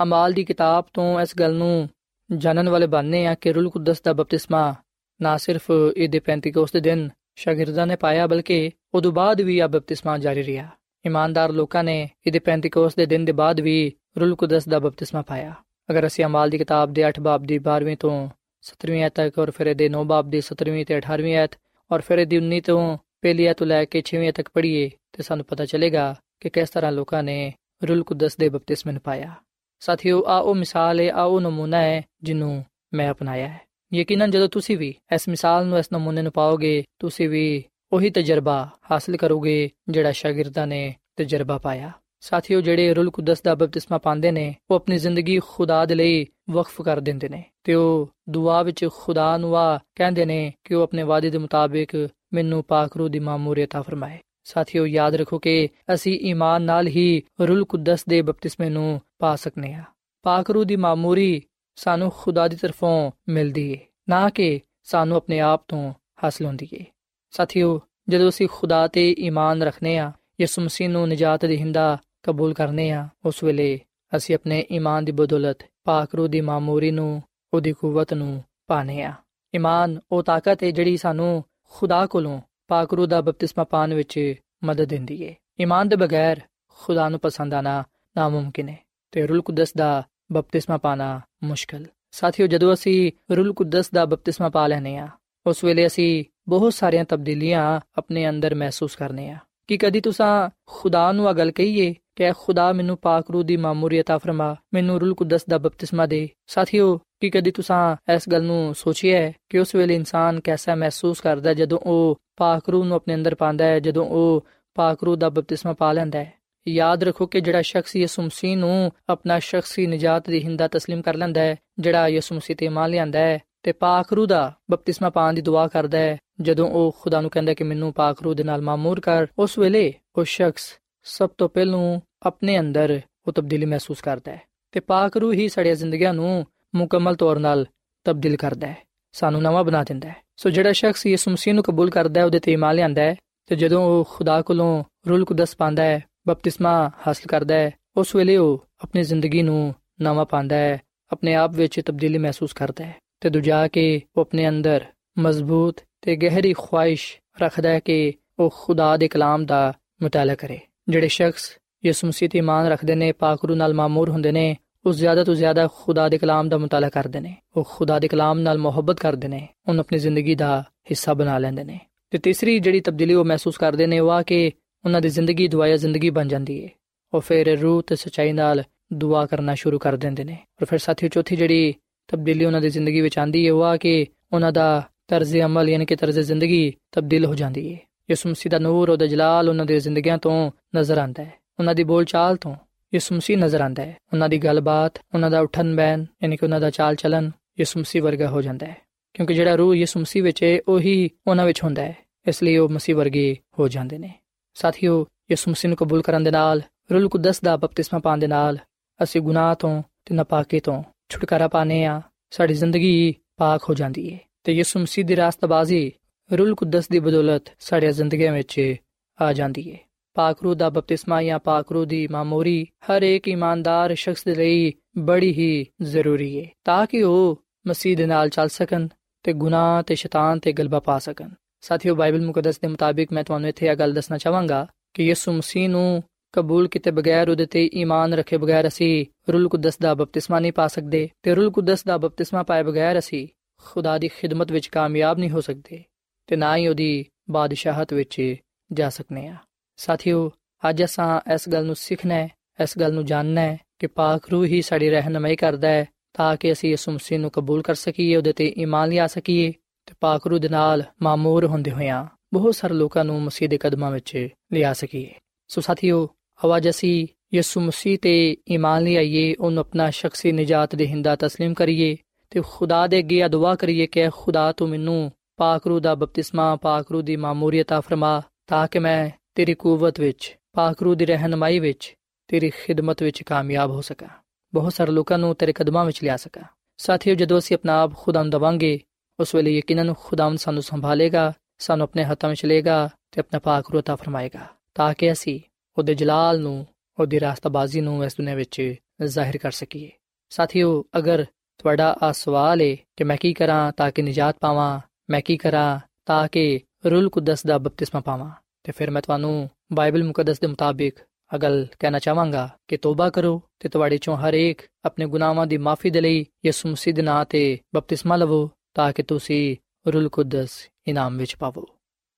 ਅਮਾਲ 0.00 0.32
ਦੀ 0.32 0.44
ਕਿਤਾਬ 0.44 0.84
ਤੋਂ 0.94 1.20
ਇਸ 1.20 1.34
ਗੱਲ 1.38 1.54
ਨੂੰ 1.54 1.88
ਜਾਣਨ 2.30 2.68
ਵਾਲੇ 2.68 2.86
ਬਣਨੇ 2.86 3.26
ਆ 3.26 3.34
ਕਿ 3.34 3.52
ਰੂਲ 3.52 3.68
ਕੁਦਸ 3.70 4.02
ਦਾ 4.02 4.12
ਬਪਤਿਸਮਾ 4.12 4.74
ਨਾ 5.20 5.36
ਸਿਰਫ 5.36 5.70
ਇਹਦੇ 5.96 6.18
ਪੈਂਤੀਕੋਸ 6.18 6.72
ਦੇ 6.72 6.80
ਦਿਨ 6.80 7.08
ਸ਼ਾਗਿਰਦਾਂ 7.36 7.86
ਨੇ 7.86 7.96
ਪਾਇਆ 7.96 8.26
ਬਲਕਿ 8.26 8.70
ਉਦੋਂ 8.94 9.12
ਬਾਅਦ 9.12 9.40
ਵੀ 9.40 9.58
ਆ 9.58 9.66
ਬਪਤਿਸਮਾ 9.66 10.16
ਜਾਰੀ 10.18 10.44
ਰਿਹਾ 10.44 10.68
ਇਮਾਨਦਾਰ 11.04 11.52
ਲੋਕਾਂ 11.52 11.84
ਨੇ 11.84 12.08
ਇਹਦੇ 12.26 12.38
ਪੈਂਤੀਕੋਸ 12.38 12.94
ਦੇ 12.94 13.06
ਦਿਨ 13.06 13.24
ਦੇ 13.24 13.32
ਬਾਅਦ 13.32 13.60
ਵੀ 13.60 13.92
ਰੂਲ 14.18 14.34
ਕੁਦਸ 14.34 14.68
ਦਾ 14.68 14.78
ਬਪਤਿਸਮਾ 14.78 15.22
ਪਾਇਆ 15.22 15.54
ਅਗਰ 15.88 16.06
ਅਸੀਂ 16.06 16.24
ਅਮਾਲ 16.24 16.50
ਦੀ 16.50 16.58
ਕਿਤਾਬ 16.58 16.92
ਦੇ 16.92 17.08
8 17.08 17.20
ਬਾਬ 17.20 17.44
ਦੀ 17.46 17.58
12ਵੀਂ 17.60 17.96
ਤੋਂ 17.96 18.28
17ਵੀਂ 18.63 19.03
ਆਇਤ 19.03 19.13
ਤੱਕ 19.13 19.39
ਔਰ 19.39 19.51
ਫਿਰ 19.51 19.67
ਇਹਦੇ 19.67 19.89
9 19.89 20.03
ਬਾਬ 20.03 20.29
ਦੀ 20.29 20.41
17ਵੀਂ 20.41 20.85
ਤੇ 20.85 20.97
18ਵੀਂ 20.97 21.35
ਆਇਤ 21.37 21.51
ਔਰ 21.91 22.01
ਫਿਰ 22.01 22.19
ਇਹਦੀ 22.19 22.37
19 22.37 22.59
ਤੋਂ 22.59 22.97
ਪਹਿਲੀ 23.21 23.45
ਆਇਤ 23.45 23.63
ਲੈ 23.63 23.85
ਕੇ 23.85 24.03
6ਵੀਂ 24.05 24.33
ਤੱਕ 24.33 24.49
ਪੜ੍ਹੀਏ 24.53 24.89
ਤੇ 25.13 25.23
ਸਾਨੂੰ 25.23 25.45
ਪਤਾ 25.45 25.65
ਚੱਲੇਗਾ 25.65 26.15
ਕਿ 26.39 26.49
ਕਿਸ 26.49 26.69
ਤਰ੍ਹਾਂ 26.69 26.91
ਲੋਕਾਂ 26.91 27.23
ਨੇ 27.23 27.53
ਰੂਲ 27.89 28.03
ਕੁਦਸ 28.03 28.37
ਦੇ 28.37 28.49
ਬਪਤਿਸਮੇ 28.49 28.93
ਨੂੰ 28.93 29.01
ਪਾਇਆ 29.01 29.33
ਸਾਥੀਓ 29.79 30.23
ਆ 30.27 30.37
ਉਹ 30.37 30.55
ਮਿਸਾਲ 30.55 30.99
ਹੈ 30.99 31.09
ਆ 31.11 31.23
ਉਹ 31.23 31.41
ਨਮੂਨਾ 31.41 31.81
ਹੈ 31.81 32.01
ਜਿਹਨੂੰ 32.23 32.65
ਮੈਂ 32.93 33.11
ਅਪਣਾਇਆ 33.11 33.47
ਹੈ। 33.47 33.59
ਯਕੀਨਨ 33.93 34.31
ਜਦੋਂ 34.31 34.49
ਤੁਸੀਂ 34.49 34.77
ਵੀ 34.77 34.95
ਇਸ 35.13 35.29
ਮਿਸਾਲ 35.29 35.65
ਨੂੰ, 35.65 35.79
ਇਸ 35.79 35.85
ਨਮੂਨੇ 35.93 36.21
ਨੂੰ 36.21 36.31
ਪਾਓਗੇ, 36.31 36.83
ਤੁਸੀਂ 36.99 37.29
ਵੀ 37.29 37.63
ਉਹੀ 37.93 38.09
ਤਜਰਬਾ 38.09 38.69
ਹਾਸਲ 38.91 39.17
ਕਰੋਗੇ 39.17 39.69
ਜਿਹੜਾ 39.89 40.11
ਸ਼ਾਗਿਰਦਾਂ 40.11 40.67
ਨੇ 40.67 40.95
ਤਜਰਬਾ 41.17 41.57
ਪਾਇਆ। 41.57 41.91
ਸਾਥੀਓ, 42.21 42.61
ਜਿਹੜੇ 42.61 42.93
ਰੂਲ 42.93 43.11
ਕੁਦਸ 43.11 43.41
ਦਾ 43.41 43.55
ਬਪਤਿਸਮਾ 43.55 43.97
ਪਾਉਂਦੇ 43.97 44.31
ਨੇ, 44.31 44.55
ਉਹ 44.71 44.75
ਆਪਣੀ 44.75 44.97
ਜ਼ਿੰਦਗੀ 44.97 45.39
ਖੁਦਾ 45.39 45.85
ਦੇ 45.85 45.95
ਲਈ 45.95 46.25
ਵਕਫ 46.49 46.81
ਕਰ 46.81 46.99
ਦਿੰਦੇ 46.99 47.29
ਨੇ 47.29 47.43
ਤੇ 47.63 47.73
ਉਹ 47.73 48.09
ਦੁਆ 48.29 48.63
ਵਿੱਚ 48.63 48.89
ਖੁਦਾ 48.95 49.37
ਨੂੰ 49.37 49.57
ਆ 49.57 49.79
ਕਹਿੰਦੇ 49.95 50.25
ਨੇ 50.25 50.53
ਕਿ 50.63 50.75
ਉਹ 50.75 50.83
ਆਪਣੇ 50.83 51.03
ਵਾਅਦੇ 51.03 51.29
ਦੇ 51.29 51.37
ਮੁਤਾਬਿਕ 51.37 52.09
ਮੈਨੂੰ 52.33 52.63
ਪਾਕ 52.63 52.97
ਰੂਹ 52.97 53.09
ਦੀ 53.09 53.19
ਮਾਮੂਰੀਅਤ 53.19 53.75
ਆ 53.75 53.81
ਫਰਮਾਏ। 53.81 54.19
ਸਾਥੀਓ, 54.43 54.87
ਯਾਦ 54.87 55.15
ਰੱਖੋ 55.15 55.39
ਕਿ 55.39 55.69
ਅਸੀਂ 55.93 56.19
ਈਮਾਨ 56.19 56.61
ਨਾਲ 56.61 56.87
ਹੀ 56.87 57.23
ਰੂਲ 57.41 57.65
ਕੁਦਸ 57.65 58.05
ਦੇ 58.09 58.21
ਬਪਤਿਸਮੇ 58.21 58.69
ਨੂੰ 58.69 59.01
ਪਾ 59.19 59.35
ਸਕਨੇ 59.35 59.73
ਆ। 59.73 59.83
ਪਾਕ 60.23 60.49
ਰੂਹ 60.49 60.65
ਦੀ 60.65 60.75
ਮਾਮੂਰੀ 60.75 61.41
ਸਾਨੂੰ 61.75 62.11
ਖੁਦਾ 62.17 62.47
ਦੀ 62.47 62.55
ਤਰਫੋਂ 62.55 63.11
ਮਿਲਦੀ 63.29 63.71
ਏ, 63.71 63.79
ਨਾ 64.09 64.29
ਕਿ 64.29 64.59
ਸਾਨੂੰ 64.83 65.17
ਆਪਣੇ 65.17 65.39
ਆਪ 65.39 65.63
ਤੋਂ 65.67 65.93
ਹਾਸਲ 66.23 66.45
ਹੁੰਦੀ 66.45 66.69
ਏ। 66.73 66.85
ਸਾਥੀਓ, 67.31 67.81
ਜਦੋਂ 68.09 68.29
ਅਸੀਂ 68.29 68.47
ਖੁਦਾ 68.51 68.87
ਤੇ 68.87 69.15
ਈਮਾਨ 69.19 69.63
ਰੱਖਨੇ 69.63 69.97
ਆ, 69.97 70.11
ਯਿਸੂ 70.41 70.61
ਮਸੀਹ 70.61 70.89
ਨੂੰ 70.89 71.09
ਨਜਾਤ 71.09 71.45
ਦੇਹਿੰਦਾ 71.45 71.97
ਕਬੂਲ 72.23 72.53
ਕਰਨੇ 72.53 72.91
ਆ। 72.91 73.07
ਉਸ 73.25 73.43
ਵੇਲੇ 73.43 73.79
ਅਸੀਂ 74.15 74.35
ਆਪਣੇ 74.35 74.65
ਈਮਾਨ 74.71 75.05
ਦੀ 75.05 75.11
ਬਦੌਲਤ 75.11 75.57
ਪਾਕ 75.83 76.15
ਰੂਹ 76.15 76.27
ਦੀ 76.27 76.41
ਮਾਮੂਰੀ 76.41 76.91
ਨੂੰ, 76.91 77.23
ਉਹਦੀ 77.53 77.73
ਕੂਵਤ 77.73 78.13
ਨੂੰ 78.13 78.43
ਪਾਣੇ 78.67 79.01
ਆ। 79.01 79.13
ਈਮਾਨ, 79.55 79.99
ਉਹ 80.11 80.23
ਤਾਕਤ 80.23 80.63
ਹੈ 80.63 80.71
ਜਿਹੜੀ 80.71 80.97
ਸਾਨੂੰ 80.97 81.43
ਖੁਦਾ 81.69 82.05
ਕੋਲੋਂ 82.05 82.41
ਪਾਕ 82.67 82.93
ਰੂਹ 82.93 83.07
ਦਾ 83.07 83.21
ਬਪਤਿਸਮਾ 83.21 83.63
ਪਾਣ 83.63 83.93
ਵਿੱਚ 83.93 84.33
ਮਦਦ 84.63 84.85
ਦਿੰਦੀ 84.85 85.23
ਏ 85.23 85.35
ਈਮਾਨ 85.61 85.89
ਦੇ 85.89 85.95
ਬਗੈਰ 85.95 86.41
ਖੁਦਾ 86.67 87.09
ਨੂੰ 87.09 87.19
ਪਸੰਦ 87.19 87.53
ਆਣਾ 87.53 87.83
ਨਾਮੁਮਕਿਨ 88.17 88.69
ਹੈ 88.69 88.77
ਤੇ 89.11 89.27
ਰੂਲ 89.27 89.41
ਕੁਦਸ 89.41 89.73
ਦਾ 89.73 90.03
ਬਪਤਿਸਮਾ 90.31 90.77
ਪਾਣਾ 90.77 91.21
ਮੁਸ਼ਕਲ। 91.43 91.85
ਸਾਥੀਓ, 92.11 92.47
ਜਦੋਂ 92.47 92.73
ਅਸੀਂ 92.73 93.11
ਰੂਲ 93.35 93.53
ਕੁਦਸ 93.53 93.91
ਦਾ 93.91 94.05
ਬਪਤਿਸਮਾ 94.05 94.49
ਪਾ 94.49 94.67
ਲੈਨੇ 94.67 94.97
ਆ, 94.97 95.07
ਉਸ 95.47 95.63
ਵੇਲੇ 95.63 95.87
ਅਸੀਂ 95.87 96.23
ਬਹੁਤ 96.49 96.73
ਸਾਰੀਆਂ 96.73 97.05
ਤਬਦੀਲੀਆਂ 97.05 97.79
ਆਪਣੇ 97.97 98.29
ਅੰਦਰ 98.29 98.55
ਮਹਿਸੂਸ 98.55 98.95
ਕਰਨੇ 98.95 99.29
ਆ। 99.29 99.37
ਕਿ 99.67 99.77
ਕਦੀ 99.77 100.01
ਤੁਸੀਂ 100.01 100.49
ਖੁਦਾ 100.65 101.11
ਨੂੰ 101.11 101.31
ਅਗਲ 101.31 101.51
ਕਹੀਏ? 101.51 101.95
ਕਿ 102.10 102.32
ਖੁਦਾ 102.32 102.72
ਮੈਨੂੰ 102.72 102.98
ਪਾਕ 102.98 103.30
ਰੂਹ 103.30 103.44
ਦੀ 103.44 103.56
ਮਾਮੂਰੀਅਤ 103.56 104.10
ਆ 104.10 104.18
ਫਰਮਾ 104.18 104.56
ਮੈਨੂੰ 104.74 105.00
ਰੂਲ 105.00 105.14
ਕੁਦਸ 105.14 105.44
ਦਾ 105.50 105.58
ਬਪਤਿਸਮਾ 105.58 106.06
ਦੇ 106.06 106.28
ਸਾਥੀਓ 106.46 107.00
ਕਿ 107.20 107.30
ਕਦੀ 107.30 107.50
ਤੁਸੀਂ 107.50 108.14
ਇਸ 108.14 108.28
ਗੱਲ 108.28 108.42
ਨੂੰ 108.42 108.74
ਸੋਚਿਆ 108.74 109.32
ਕਿ 109.50 109.58
ਉਸ 109.58 109.74
ਵੇਲੇ 109.74 109.94
ਇਨਸਾਨ 109.94 110.40
ਕਿਹਦਾ 110.40 110.74
ਮਹਿਸੂਸ 110.74 111.20
ਕਰਦਾ 111.20 111.54
ਜਦੋਂ 111.54 111.78
ਉਹ 111.78 112.20
ਪਾਕ 112.36 112.68
ਰੂਹ 112.68 112.84
ਨੂੰ 112.84 112.96
ਆਪਣੇ 112.96 113.14
ਅੰਦਰ 113.14 113.34
ਪਾਉਂਦਾ 113.34 113.64
ਹੈ 113.64 113.80
ਜਦੋਂ 113.80 114.06
ਉਹ 114.06 114.46
ਪਾਕ 114.74 115.04
ਰੂਹ 115.04 115.16
ਦਾ 115.16 115.28
ਬਪਤਿਸਮਾ 115.28 115.72
ਪਾ 115.72 115.92
ਲੈਂਦਾ 115.92 116.18
ਹੈ 116.18 116.32
ਯਾਦ 116.68 117.04
ਰੱਖੋ 117.04 117.26
ਕਿ 117.26 117.40
ਜਿਹੜਾ 117.40 117.62
ਸ਼ਖਸ 117.62 117.96
ਯਿਸੂ 117.96 118.22
ਮਸੀਹ 118.22 118.56
ਨੂੰ 118.56 118.92
ਆਪਣਾ 119.08 119.38
ਸ਼ਖਸੀ 119.38 119.86
ਨਜਾਤ 119.86 120.30
ਦੀ 120.30 120.44
ਹਿੰਦਾ 120.44 120.66
تسلیم 120.66 121.02
ਕਰ 121.02 121.14
ਲੈਂਦਾ 121.14 121.40
ਹੈ 121.40 121.56
ਜਿਹੜਾ 121.78 122.08
ਯਿਸੂ 122.08 122.34
ਮਸੀਹ 122.34 122.56
ਤੇ 122.56 122.68
ਮੰਨ 122.68 122.90
ਲਿਆਂਦਾ 122.90 123.18
ਹੈ 123.18 123.38
ਤੇ 123.62 123.72
ਪਾਕ 123.72 124.12
ਰੂਹ 124.12 124.26
ਦਾ 124.26 124.52
ਬਪਤਿਸਮਾ 124.70 125.10
ਪਾਣ 125.10 125.34
ਦੀ 125.34 125.42
ਦੁਆ 125.42 125.68
ਕਰਦਾ 125.68 125.98
ਹੈ 125.98 126.18
ਜਦੋਂ 126.40 126.68
ਉਹ 126.68 126.96
ਖੁਦਾ 127.00 127.20
ਨੂੰ 127.20 127.30
ਕਹਿੰਦਾ 127.30 127.54
ਕਿ 127.54 127.64
ਮੈਨੂੰ 127.64 127.92
ਪਾਕ 127.92 128.22
ਰੂਹ 128.22 128.34
ਦੇ 128.34 128.44
ਨਾਲ 128.44 128.62
ਮਾਮੂਰ 128.62 129.00
ਕਰ 129.00 129.26
ਉਸ 129.38 129.58
ਵੇਲੇ 129.58 129.94
ਉਹ 130.16 130.24
ਸ਼ਖਸ 130.24 130.79
ਸਭ 131.03 131.29
ਤੋਂ 131.37 131.49
ਪਹਿਲਾਂ 131.49 131.99
ਆਪਣੇ 132.21 132.59
ਅੰਦਰ 132.59 133.01
ਉਹ 133.27 133.33
ਤਬਦੀਲੀ 133.33 133.65
ਮਹਿਸੂਸ 133.65 134.01
ਕਰਦਾ 134.01 134.31
ਹੈ 134.31 134.41
ਤੇ 134.71 134.79
ਪਾਕ 134.79 135.17
ਰੂਹ 135.17 135.33
ਹੀ 135.33 135.49
ਸਾਡੀਆਂ 135.49 135.75
ਜ਼ਿੰਦਗੀਆਂ 135.75 136.13
ਨੂੰ 136.13 136.45
ਮੁਕੰਮਲ 136.75 137.15
ਤੌਰ 137.15 137.37
'ਤੇ 137.37 137.65
ਤਬਦੀਲ 138.03 138.35
ਕਰਦਾ 138.35 138.67
ਹੈ, 138.67 138.77
ਸਾਨੂੰ 139.11 139.41
ਨਵਾਂ 139.41 139.63
ਬਣਾ 139.63 139.83
ਦਿੰਦਾ 139.83 140.09
ਹੈ। 140.09 140.15
ਸੋ 140.35 140.49
ਜਿਹੜਾ 140.49 140.71
ਸ਼ਖਸ 140.71 141.05
ਯਿਸੂ 141.05 141.31
ਮਸੀਹ 141.31 141.53
ਨੂੰ 141.53 141.63
ਕਬੂਲ 141.63 141.89
ਕਰਦਾ 141.89 142.19
ਹੈ, 142.21 142.25
ਉਹਦੇ 142.25 142.39
ਤੇ 142.39 142.53
ਇਮਾਨ 142.53 142.75
ਲਿਆਂਦਾ 142.75 143.01
ਹੈ 143.01 143.15
ਤੇ 143.45 143.55
ਜਦੋਂ 143.55 143.83
ਉਹ 143.83 144.09
ਖੁਦਾ 144.09 144.41
ਕੋਲੋਂ 144.41 144.83
ਰੂਲ 145.09 145.25
ਕੁਦਸ 145.25 145.55
ਪਾਉਂਦਾ 145.55 145.83
ਹੈ, 145.83 146.03
ਬਪਤਿਸਮਾ 146.27 146.91
ਹਾਸਲ 147.07 147.23
ਕਰਦਾ 147.27 147.55
ਹੈ, 147.55 147.71
ਉਸ 147.97 148.15
ਵੇਲੇ 148.15 148.37
ਉਹ 148.37 148.65
ਆਪਣੀ 148.83 149.03
ਜ਼ਿੰਦਗੀ 149.03 149.41
ਨੂੰ 149.41 149.75
ਨਵਾਂ 150.01 150.25
ਪਾਉਂਦਾ 150.25 150.55
ਹੈ, 150.55 150.81
ਆਪਣੇ 151.11 151.35
ਆਪ 151.35 151.51
ਵਿੱਚ 151.51 151.81
ਤਬਦੀਲੀ 151.85 152.17
ਮਹਿਸੂਸ 152.17 152.53
ਕਰਦਾ 152.53 152.85
ਹੈ 152.85 152.95
ਤੇ 153.19 153.29
ਦੂਜਾ 153.29 153.67
ਕਿ 153.67 154.01
ਉਹ 154.15 154.21
ਆਪਣੇ 154.21 154.49
ਅੰਦਰ 154.49 154.85
ਮਜ਼ਬੂਤ 155.19 155.81
ਤੇ 156.01 156.15
ਗਹਿਰੀ 156.15 156.53
ਖੁਆਇਸ਼ 156.53 157.17
ਰੱਖਦਾ 157.41 157.69
ਹੈ 157.69 157.79
ਕਿ 157.79 158.13
ਉਹ 158.39 158.53
ਖੁਦਾ 158.61 158.97
ਦੇ 158.97 159.07
ਕਲਾਮ 159.07 159.45
ਦਾ 159.45 159.73
ਮਤਾਲਾ 160.03 160.35
ਕਰੇ। 160.35 160.59
ਜਿਹੜੇ 160.91 161.07
ਸ਼ਖਸ 161.07 161.57
ਯਿਸੂ 161.85 162.07
ਮਸੀਹ 162.07 162.29
ਤੇ 162.29 162.37
ਇਮਾਨ 162.37 162.67
ਰੱਖਦੇ 162.67 162.95
ਨੇ, 162.95 163.11
ਪਾਕ 163.11 163.45
ਰੂ 163.45 163.55
ਨਾਲ 163.55 163.73
ਮਾਮੂਰ 163.73 164.09
ਹੁੰਦੇ 164.09 164.31
ਨੇ, 164.31 164.57
ਉਹ 164.85 164.93
ਜ਼ਿਆਦਾ 164.93 165.23
ਤੋਂ 165.23 165.35
ਜ਼ਿਆਦਾ 165.35 165.67
ਖੁਦਾ 165.81 166.09
ਦੇ 166.09 166.17
ਕਲਾਮ 166.17 166.49
ਦਾ 166.49 166.57
ਮਤਾਲਾ 166.57 166.89
ਕਰਦੇ 166.89 167.19
ਨੇ। 167.19 167.35
ਉਹ 167.57 167.67
ਖੁਦਾ 167.69 167.99
ਦੇ 167.99 168.07
ਕਲਾਮ 168.07 168.39
ਨਾਲ 168.39 168.57
ਮੁਹੱਬਤ 168.57 168.99
ਕਰਦੇ 168.99 169.27
ਨੇ, 169.27 169.47
ਉਹਨੂੰ 169.67 169.79
ਆਪਣੀ 169.79 169.97
ਜ਼ਿੰਦਗੀ 169.97 170.35
ਦਾ 170.35 170.61
ਹਿੱਸਾ 170.61 171.13
ਬਣਾ 171.13 171.37
ਲੈਂਦੇ 171.37 171.63
ਨੇ। 171.63 171.79
ਤੇ 172.11 172.17
ਤੀਸਰੀ 172.17 172.59
ਜਿਹੜੀ 172.59 172.79
ਤਬਦੀਲੀ 172.79 173.13
ਉਹ 173.13 173.25
ਮਹਿਸੂਸ 173.25 173.57
ਕਰਦੇ 173.57 173.87
ਨੇ, 173.87 173.99
ਉਹ 173.99 174.11
ਆ 174.11 174.21
ਕਿ 174.21 174.51
ਉਹਨਾਂ 174.85 175.01
ਦੀ 175.01 175.09
ਜ਼ਿੰਦਗੀ 175.09 175.47
ਦੁਆਇਆ 175.47 175.77
ਜ਼ਿੰਦਗੀ 175.77 176.09
ਬਣ 176.09 176.27
ਜਾਂਦੀ 176.27 176.63
ਹੈ 176.63 176.69
ਉਹ 177.13 177.21
ਫਿਰ 177.21 177.59
ਰੂਹ 177.59 177.81
ਤੇ 177.81 177.95
ਸਚਾਈ 177.95 178.31
ਨਾਲ 178.31 178.63
ਦੁਆ 178.93 179.25
ਕਰਨਾ 179.25 179.55
ਸ਼ੁਰੂ 179.55 179.79
ਕਰ 179.79 179.95
ਦਿੰਦੇ 179.95 180.23
ਨੇ। 180.23 180.33
ਔਰ 180.33 180.65
ਫਿਰ 180.65 180.79
ਸਾਥੀਓ, 180.79 181.09
ਚੌਥੀ 181.09 181.35
ਜਿਹੜੀ 181.35 181.75
ਤਬਦੀਲੀ 182.07 182.45
ਉਹਨਾਂ 182.45 182.61
ਦੀ 182.61 182.69
ਜ਼ਿੰਦਗੀ 182.69 183.01
ਵਿੱਚ 183.01 183.17
ਆਂਦੀ 183.19 183.47
ਹੈ 183.47 183.53
ਉਹ 183.53 183.63
ਆ 183.63 183.77
ਕਿ 183.77 184.07
ਉਹਨਾਂ 184.33 184.51
ਦਾ 184.51 184.89
ਤਰਜ਼ 185.07 185.37
ਅਮਲ 185.37 185.69
ਯਾਨੀ 185.69 185.85
ਕਿ 185.85 185.95
ਤਰਜ਼ 185.95 186.19
ਜ਼ਿੰਦਗੀ 186.19 186.73
ਤਬਦੀਲ 186.91 187.25
ਹੋ 187.25 187.35
ਜਾਂਦੀ 187.35 187.73
ਹੈ 187.73 187.79
ਯਿਸੂ 188.11 188.29
ਮਸੀਹ 188.29 188.51
ਦਾ 188.51 188.59
ਨੂਰ 188.59 188.89
ਉਹਦਾ 188.89 189.05
ਜਲਾਲ 189.05 189.49
ਉਹਨਾਂ 189.49 189.65
ਦੀ 189.65 189.79
ਜ਼ਿੰਦਗੀਆਂ 189.79 190.17
ਤੋਂ 190.17 190.51
ਨਜ਼ਰ 190.75 190.97
ਆਉਂਦਾ 190.97 191.23
ਹੈ। 191.23 191.33
ਉਹਨਾਂ 191.59 191.75
ਦੀ 191.75 191.83
ਬੋਲਚਾਲ 191.83 192.35
ਤੋਂ 192.35 192.55
ਯਿਸੂ 192.93 193.15
ਮਸੀਹ 193.15 193.37
ਨਜ਼ਰ 193.37 193.61
ਆਉਂਦਾ 193.61 193.85
ਹੈ। 193.85 193.97
ਉਹਨਾਂ 194.13 194.29
ਦੀ 194.29 194.37
ਗੱਲਬਾਤ, 194.37 194.93
ਉਹਨਾਂ 195.13 195.31
ਦਾ 195.31 195.39
ਉਠਣ 195.39 195.75
ਬੈਨ 195.75 196.05
ਯਾਨੀ 196.23 196.37
ਕਿ 196.37 196.45
ਉਹਨਾਂ 196.45 196.59
ਦਾ 196.59 196.69
ਚਾਲ 196.69 196.95
ਚਲਨ 196.95 197.31
ਯਿਸੂ 197.59 197.79
ਮਸੀਹ 197.79 198.03
ਵਰਗਾ 198.03 198.27
ਹੋ 198.27 198.41
ਜਾਂਦਾ 198.41 198.65
ਹੈ। 198.65 198.77
ਕਿਉਂਕਿ 199.13 199.33
ਜਿਹੜਾ 199.33 199.55
ਰੂਹ 199.55 199.75
ਯਿਸੂ 199.75 199.99
ਮਸੀਹ 199.99 200.23
ਵਿੱਚ 200.23 200.43
ਹੈ, 200.43 200.59
ਉਹੀ 200.67 201.09
ਉਹਨਾਂ 201.27 201.45
ਵਿੱਚ 201.45 201.63
ਹੁੰਦਾ 201.63 201.81
ਹੈ। 201.81 201.97
ਇਸ 202.27 202.43
ਲਈ 202.43 202.57
ਉਹ 202.57 202.69
ਮਸੀਹ 202.69 202.95
ਵਰਗੇ 202.95 203.37
ਹੋ 203.59 203.67
ਜਾਂਦੇ 203.67 203.97
ਨੇ। 203.97 204.13
ਸਾਥੀਓ, 204.53 205.07
ਯਿਸੂ 205.31 205.51
ਮਸੀਹ 205.51 205.69
ਨੂੰ 205.69 205.77
ਕਬੂਲ 205.77 206.01
ਕਰਨ 206.01 206.23
ਦੇ 206.23 206.31
ਨਾਲ, 206.31 206.61
ਰੂਲ 206.93 207.09
ਕੁਦਸ 207.09 207.41
ਦਾ 207.41 207.57
ਬਪਤਿਸਮਾ 207.57 207.99
ਪਾਣ 207.99 208.17
ਦੇ 208.17 208.27
ਨਾਲ 208.27 208.57
ਅਸੀਂ 209.03 209.21
ਗੁਨਾਹ 209.21 209.55
ਤੋਂ 209.55 209.83
ਤੇ 210.05 210.15
ਨਾਪਾਕੀ 210.15 210.59
ਤੋਂ 210.59 210.83
ਛੁਟਕਾਰਾ 211.09 211.47
ਪਾਣੇ 211.47 211.85
ਆ 211.85 212.01
ਸਾਡੀ 212.31 212.53
ਜ਼ਿੰਦਗੀ 212.53 213.15
ਪਾਕ 213.37 213.61
ਹੋ 213.69 213.73
ਜਾਂਦੀ 213.73 214.13
ਹੈ 214.13 214.19
ਤੇ 214.43 214.53
ਯਿਸੂ 214.53 214.79
ਮਸੀਹ 214.79 215.05
ਦੀ 215.05 215.15
ਰਾਸਤਬਾਜ਼ੀ 215.15 215.91
ਰੂਲ 216.37 216.55
ਕੁਦਸ 216.55 216.87
ਦੀ 216.87 216.99
ਬਦੌਲਤ 216.99 217.43
ਸਾਡੀਆਂ 217.59 217.91
ਜ਼ਿੰਦਗੀਆਂ 217.91 218.33
ਵਿੱਚ 218.33 218.75
ਆ 219.21 219.33
ਜਾਂਦੀ 219.33 219.71
ਹੈ 219.71 219.77
ਪਾਕ 220.13 220.43
ਰੂਹ 220.43 220.55
ਦਾ 220.55 220.69
ਬਪਤਿਸਮਾ 220.69 221.23
ਜਾਂ 221.23 221.39
ਪਾਕ 221.39 221.71
ਰੂਹ 221.71 221.85
ਦੀ 221.85 222.07
ਮਾਮੂਰੀ 222.07 222.65
ਹਰ 222.65 223.01
ਇੱਕ 223.01 223.27
ਇਮਾਨਦਾਰ 223.27 223.95
ਸ਼ਖਸ 223.95 224.23
ਦੇ 224.23 224.35
ਲਈ 224.35 224.73
ਬੜੀ 224.97 225.31
ਹੀ 225.31 225.65
ਜ਼ਰੂਰੀ 225.81 226.39
ਹੈ 226.39 226.49
ਤਾਂ 226.65 226.85
ਕਿ 226.85 227.03
ਉਹ 227.03 227.43
ਮਸੀਹ 227.67 227.97
ਦੇ 227.97 228.05
ਨਾਲ 228.05 228.29
ਚੱਲ 228.29 228.49
ਸਕਣ 228.49 228.87
ਤੇ 229.23 229.33
ਗੁਨਾਹ 229.33 229.83
ਤੇ 229.83 229.95
ਸ਼ੈਤਾਨ 229.95 230.39
ਤੇ 230.39 230.51
ਗਲਬਾ 230.51 230.79
ਪਾ 230.79 230.99
ਸਕਣ। 230.99 231.29
ਸਾਥੀਓ, 231.61 231.95
ਬਾਈਬਲ 231.95 232.25
ਮੁਕੱਦਸ 232.25 232.59
ਦੇ 232.59 232.67
ਮੁਤਾਬਿਕ 232.67 233.13
ਮੈਂ 233.13 233.23
ਤੁਹਾਨੂੰ 233.23 233.49
ਇੱਥੇ 233.49 233.67
ਇਹ 233.67 233.75
ਗੱਲ 233.75 233.93
ਦੱਸਣਾ 233.93 234.17
ਚਾਹਾਂਗਾ 234.17 234.67
ਕਿ 234.93 235.03
ਯਿਸੂ 235.03 235.31
ਮਸੀਹ 235.31 235.69
ਨੂੰ 235.69 236.03
ਕਬੂਲ 236.33 236.67
ਕੀਤੇ 236.67 236.91
ਬਗੈਰ 236.91 237.29
ਉਹਦੇ 237.29 237.45
ਤੇ 237.45 237.69
ਈਮਾਨ 237.73 238.13
ਰੱਖੇ 238.13 238.37
ਬਗੈਰ 238.37 238.67
ਅਸੀਂ 238.67 239.05
ਰੂਲ 239.31 239.49
ਕੁਦਸ 239.49 239.77
ਦਾ 239.77 239.93
ਬਪਤਿਸਮਾ 239.93 240.39
ਨਹੀਂ 240.39 240.53
ਪਾ 240.53 240.67
ਸਕਦੇ 240.67 241.09
ਤੇ 241.23 241.35
ਰੂਲ 241.35 241.51
ਕੁਦਸ 241.51 241.83
ਦਾ 241.83 241.97
ਬਪਤਿਸਮਾ 241.97 242.43
ਪਾਏ 242.43 242.63
ਬਗੈਰ 242.63 242.99
ਅਸੀਂ 242.99 243.27
ਖੁਦਾ 243.65 243.97
ਦੀ 243.97 244.07
ਖਿਦਮਤ 244.07 244.51
ਵਿੱਚ 244.51 244.67
ਕਾਮਯਾਬ 244.67 245.17
ਨਹੀਂ 245.17 245.29
ਹੋ 245.29 245.41
ਸਕਦੇ। 245.41 245.83
ਤੇ 246.30 246.36
ਨਾ 246.36 246.56
ਹੀ 246.56 246.66
ਉਹਦੀ 246.68 247.04
ਬਾਦਸ਼ਾਹਤ 247.30 247.92
ਵਿੱਚ 247.92 248.36
ਜਾ 248.72 248.88
ਸਕਨੇ 248.88 249.26
ਆ 249.28 249.36
ਸਾਥੀਓ 249.76 250.30
ਅੱਜ 250.68 250.84
ਅਸਾਂ 250.84 251.20
ਇਸ 251.34 251.48
ਗੱਲ 251.48 251.66
ਨੂੰ 251.66 251.76
ਸਿੱਖਣਾ 251.76 252.14
ਹੈ 252.14 252.28
ਇਸ 252.62 252.78
ਗੱਲ 252.78 252.94
ਨੂੰ 252.94 253.04
ਜਾਣਨਾ 253.04 253.40
ਹੈ 253.40 253.58
ਕਿ 253.78 253.86
ਪਾਕ 253.86 254.28
ਰੂਹ 254.30 254.44
ਹੀ 254.46 254.62
ਸਾਡੀ 254.62 254.90
ਰਹਿਨਮਾਈ 254.90 255.36
ਕਰਦਾ 255.36 255.68
ਹੈ 255.68 255.86
ਤਾਂ 256.14 256.36
ਕਿ 256.36 256.52
ਅਸੀਂ 256.52 256.70
ਯਿਸੂ 256.70 256.92
ਮਸੀਹ 256.92 257.18
ਨੂੰ 257.18 257.30
ਕਬੂਲ 257.30 257.62
ਕਰ 257.62 257.74
ਸਕੀਏ 257.74 258.16
ਉਹਦੇ 258.16 258.32
ਤੇ 258.32 258.54
ਈਮਾਨ 258.58 258.88
ਲਿਆ 258.88 259.06
ਸਕੀਏ 259.06 259.52
ਤੇ 259.86 259.94
ਪਾਕ 260.00 260.26
ਰੂਹ 260.26 260.38
ਦੇ 260.38 260.48
ਨਾਲ 260.48 260.82
ਮਾਮੂਰ 261.02 261.46
ਹੁੰਦੇ 261.46 261.70
ਹੋਇਆਂ 261.70 262.06
ਬਹੁਤ 262.34 262.54
ਸਾਰੇ 262.54 262.74
ਲੋਕਾਂ 262.74 263.04
ਨੂੰ 263.04 263.22
ਮਸੀਹ 263.22 263.48
ਦੇ 263.48 263.58
ਕਦਮਾਂ 263.58 263.90
ਵਿੱਚ 263.90 264.28
ਲਿਆ 264.52 264.72
ਸਕੀਏ 264.72 265.10
ਸੋ 265.48 265.60
ਸਾਥੀਓ 265.60 266.08
ਆਵਾਜ਼ 266.44 266.68
ਅਸੀਂ 266.68 267.06
ਯਿਸੂ 267.34 267.60
ਮਸੀਹ 267.60 267.98
ਤੇ 267.98 268.36
ਈਮਾਨ 268.50 268.82
ਲਿਆਈਏ 268.82 269.34
ਉਹਨੂੰ 269.34 269.60
ਆਪਣਾ 269.60 269.90
ਸ਼ਖਸੀ 269.90 270.32
ਨਜਾਤ 270.32 270.74
ਦੇ 270.74 270.86
ਹਿੰਦਾ 270.86 271.14
تسلیم 271.14 271.54
ਕਰੀਏ 271.54 271.96
ਤੇ 272.30 272.40
ਖੁਦਾ 272.44 272.86
ਦੇ 272.86 272.98
ਅੱਗੇ 272.98 273.28
ਦੁਆ 273.28 273.54
ਕਰੀਏ 273.54 273.86
ਕਿ 273.86 274.08
ਖੁਦਾ 274.12 274.52
ਤੂੰ 274.52 274.68
ਮੈਨੂੰ 274.68 275.12
ਪਾਕਰੂ 275.41 275.79
ਦਾ 275.79 275.95
ਬਪਤਿਸਮਾ 275.95 276.55
ਪਾਕਰੂ 276.55 277.01
ਦੀ 277.01 277.15
ਮਾਮੂਰੀਅਤ 277.15 277.71
ਆ 277.71 277.79
ਫਰਮਾ, 277.79 278.21
ਤਾਂ 278.47 278.67
ਕਿ 278.67 278.79
ਮੈਂ 278.79 279.09
ਤੇਰੀ 279.35 279.53
ਕੂਵਤ 279.53 279.99
ਵਿੱਚ 279.99 280.37
ਪਾਕਰੂ 280.53 280.95
ਦੀ 280.95 281.05
ਰਹਿਨਮਾਈ 281.05 281.59
ਵਿੱਚ, 281.59 281.95
ਤੇਰੀ 282.27 282.49
ਖਿਦਮਤ 282.49 283.03
ਵਿੱਚ 283.03 283.23
ਕਾਮਯਾਬ 283.23 283.71
ਹੋ 283.71 283.81
ਸਕਾਂ। 283.81 284.07
ਬਹੁਤ 284.53 284.73
ਸਾਰੇ 284.73 284.91
ਲੋਕਾਂ 284.91 285.17
ਨੂੰ 285.17 285.35
ਤੇਰੇ 285.35 285.53
ਕਦਮਾਂ 285.53 285.85
ਵਿੱਚ 285.85 286.03
ਲਿਆ 286.03 286.17
ਸਕਾਂ। 286.17 286.43
ਸਾਥੀਓ, 286.77 287.15
ਜਦੋਂ 287.15 287.37
ਅਸੀਂ 287.37 287.55
ਆਪਣਾ 287.55 287.81
ਆਪ 287.81 287.95
ਖੁਦਾ 287.95 288.23
ਨੂੰ 288.23 288.31
ਦਵਾਂਗੇ, 288.31 288.79
ਉਸ 289.19 289.35
ਵੇਲੇ 289.35 289.57
ਯਕੀਨਨ 289.57 289.93
ਖੁਦਾਵੰਦ 289.93 290.37
ਸਾਨੂੰ 290.37 290.63
ਸੰਭਾਲੇਗਾ, 290.63 291.33
ਸਾਨੂੰ 291.59 291.83
ਆਪਣੇ 291.83 292.03
ਹੱਥਾਂ 292.03 292.29
ਵਿੱਚ 292.29 292.45
ਲਏਗਾ 292.45 292.89
ਤੇ 293.11 293.19
ਆਪਣਾ 293.19 293.39
ਪਾਕ 293.39 293.71
ਰੂਹ 293.71 293.95
ਫਰਮਾਏਗਾ, 293.95 294.45
ਤਾਂ 294.75 294.93
ਕਿ 294.93 295.11
ਅਸੀਂ 295.11 295.39
ਉਹਦੇ 295.77 295.95
ਜਲਾਲ 295.95 296.39
ਨੂੰ, 296.39 296.67
ਉਹਦੀ 296.99 297.19
ਰਾਸਤਾਬਾਜ਼ੀ 297.19 297.81
ਨੂੰ 297.81 298.05
ਇਸ 298.05 298.17
ਦੁਨੀਆਂ 298.17 298.35
ਵਿੱਚ 298.35 298.75
ਜ਼ਾਹਿਰ 299.03 299.37
ਕਰ 299.37 299.51
ਸਕੀਏ। 299.51 299.91
ਸਾਥੀਓ, 300.29 300.85
ਅਗਰ 300.97 301.25
ਤੁਹਾਡਾ 301.57 301.95
ਆ 302.03 302.11
ਸਵਾਲ 302.11 302.61
ਹੈ 302.61 302.75
ਕਿ 302.75 303.03
ਮੈਂ 303.03 303.17
ਕੀ 303.17 303.33
ਕਰਾਂ 303.33 303.71
ਤਾਂ 303.71 303.91
ਕਿ 303.91 304.01
ਨਜਾਤ 304.01 304.37
ਪਾਵਾਂ 304.39 304.79
ਮੈਂ 305.11 305.21
ਕੀ 305.21 305.37
ਕਰਾਂ 305.37 305.79
ਤਾਂ 306.05 306.27
ਕਿ 306.27 306.59
ਰੂਲ 306.85 307.09
ਕੁਦਸ 307.09 307.45
ਦਾ 307.45 307.57
ਬਪਤਿਸਮਾ 307.57 308.01
ਪਾਵਾਂ? 308.01 308.31
ਤੇ 308.63 308.71
ਫਿਰ 308.71 308.91
ਮੈਂ 308.91 309.01
ਤੁਹਾਨੂੰ 309.01 309.49
ਬਾਈਬਲ 309.73 310.03
ਮੁਕੱਦਸ 310.03 310.39
ਦੇ 310.39 310.47
ਮੁਤਾਬਿਕ 310.47 310.95
ਅਗਲ 311.35 311.67
ਕਹਿਣਾ 311.79 311.99
ਚਾਹਾਂਗਾ 311.99 312.49
ਕਿ 312.67 312.77
ਤੋਬਾ 312.77 313.09
ਕਰੋ 313.09 313.41
ਤੇ 313.59 313.69
ਤੁਹਾਡੇ 313.69 313.97
ਚੋਂ 313.97 314.17
ਹਰ 314.17 314.33
ਇੱਕ 314.33 314.61
ਆਪਣੇ 314.85 315.05
ਗੁਨਾਹਾਂ 315.05 315.47
ਦੀ 315.47 315.57
ਮਾਫੀ 315.57 315.89
ਦੇ 315.89 316.01
ਲਈ 316.01 316.25
ਯਿਸੂ 316.45 316.69
ਮਸੀਹ 316.69 316.93
ਦੇ 316.93 317.01
ਨਾਂ 317.01 317.25
ਤੇ 317.25 317.59
ਬਪਤਿਸਮਾ 317.75 318.15
ਲਵੋ 318.15 318.51
ਤਾਂ 318.73 318.93
ਕਿ 318.93 319.03
ਤੁਸੀਂ 319.03 319.57
ਰੂਲ 319.87 320.09
ਕੁਦਸ 320.09 320.49
ਇਨਾਮ 320.87 321.17
ਵਿੱਚ 321.17 321.35
ਪਾਵੋ। 321.35 321.65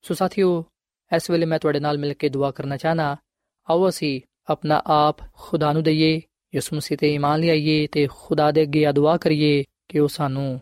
ਸੋ 0.02 0.14
ਸਾਥੀਓ, 0.14 0.66
ਇਸ 1.16 1.30
ਵੇਲੇ 1.30 1.46
ਮੈਂ 1.46 1.60
ਤੁਹਾਡੇ 1.60 1.80
ਨਾਲ 1.80 1.98
ਮਿਲ 1.98 2.14
ਕੇ 2.14 2.30
ਦੁਆ 2.30 2.52
ਕਰਨਾ 2.52 2.78
ਚਾਹਨਾ, 2.78 3.16
ਆਓ 3.70 3.90
ਅਸੀਂ 3.90 4.22
ਆਪਣਾ 4.50 4.82
ਆਪ 4.86 5.34
ਖੁਦਾ 5.34 5.74
ਨੂੰ 5.74 5.84
ਦਈਏ, 5.84 6.22
ਯਿਸੂ 6.56 6.76
ਮਸੀਹ 6.76 6.98
ਤੇ 6.98 7.14
ਈਮਾਨ 7.14 7.40
ਲਿਆਈਏ 7.40 7.88
ਤੇ 7.88 8.08
ਖੁਦਾ 8.12 8.52
ਦੇ 8.52 8.62
ਅੱਗੇ 8.62 8.92
ਦੁਆ 8.92 9.18
ਕਰੀਏ 9.18 9.64
ਕਿ 9.90 10.00
ਉਹ 10.00 10.08
ਸਾਨੂੰ 10.08 10.62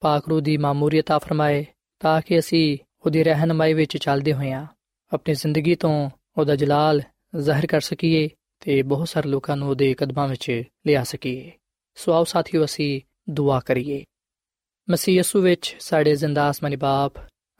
ਪਾਕ 0.00 0.28
ਰੂਹ 0.28 0.40
ਦੀ 0.40 0.56
ਮਾਮੂਰੀਅਤ 0.56 1.10
ਆ 1.10 1.18
ਫਰਮਾਏ 1.18 1.66
ਤਾਂ 2.00 2.20
ਕਿ 2.20 2.38
ਅਸੀਂ 2.38 2.78
ਉਹਦੀ 3.06 3.24
ਰਹਿਨਮਾਈ 3.24 3.72
ਵਿੱਚ 3.72 3.96
ਚੱਲਦੇ 3.96 4.32
ਹੋਈਆਂ 4.32 4.66
ਆਪਣੀ 5.12 5.34
ਜ਼ਿੰਦਗੀ 5.34 5.74
ਤੋਂ 5.74 6.10
ਉਹਦਾ 6.38 6.56
ਜਲਾਲ 6.56 7.02
ਜ਼ਾਹਿਰ 7.36 7.66
ਕਰ 7.66 7.80
ਸਕੀਏ 7.80 8.28
ਤੇ 8.60 8.82
ਬਹੁਤ 8.82 9.08
ਸਾਰੇ 9.08 9.28
ਲੋਕਾਂ 9.28 9.56
ਨੂੰ 9.56 9.68
ਉਹਦੇ 9.68 9.94
ਕਦਮਾਂ 9.94 10.28
ਵਿੱਚ 10.28 10.62
ਲਿਆ 10.86 11.04
ਸਕੀਏ। 11.04 11.52
ਸੋ 11.94 12.12
ਆਓ 12.12 12.24
ਸਾਥੀਓ, 12.24 12.64
ਅਸੀਂ 12.64 13.00
ਦੁਆ 13.30 13.60
ਕਰੀਏ। 13.60 14.04
ਮਸੀਹ 14.90 15.18
ਯਸੂ 15.18 15.40
ਵਿੱਚ 15.40 15.76
ਸਾਡੇ 15.80 16.16
ਜ਼ਿੰਦਾ 16.16 16.48
ਆਸਮਾਨੀ 16.48 16.76
ਬਾਪ, 16.76 17.12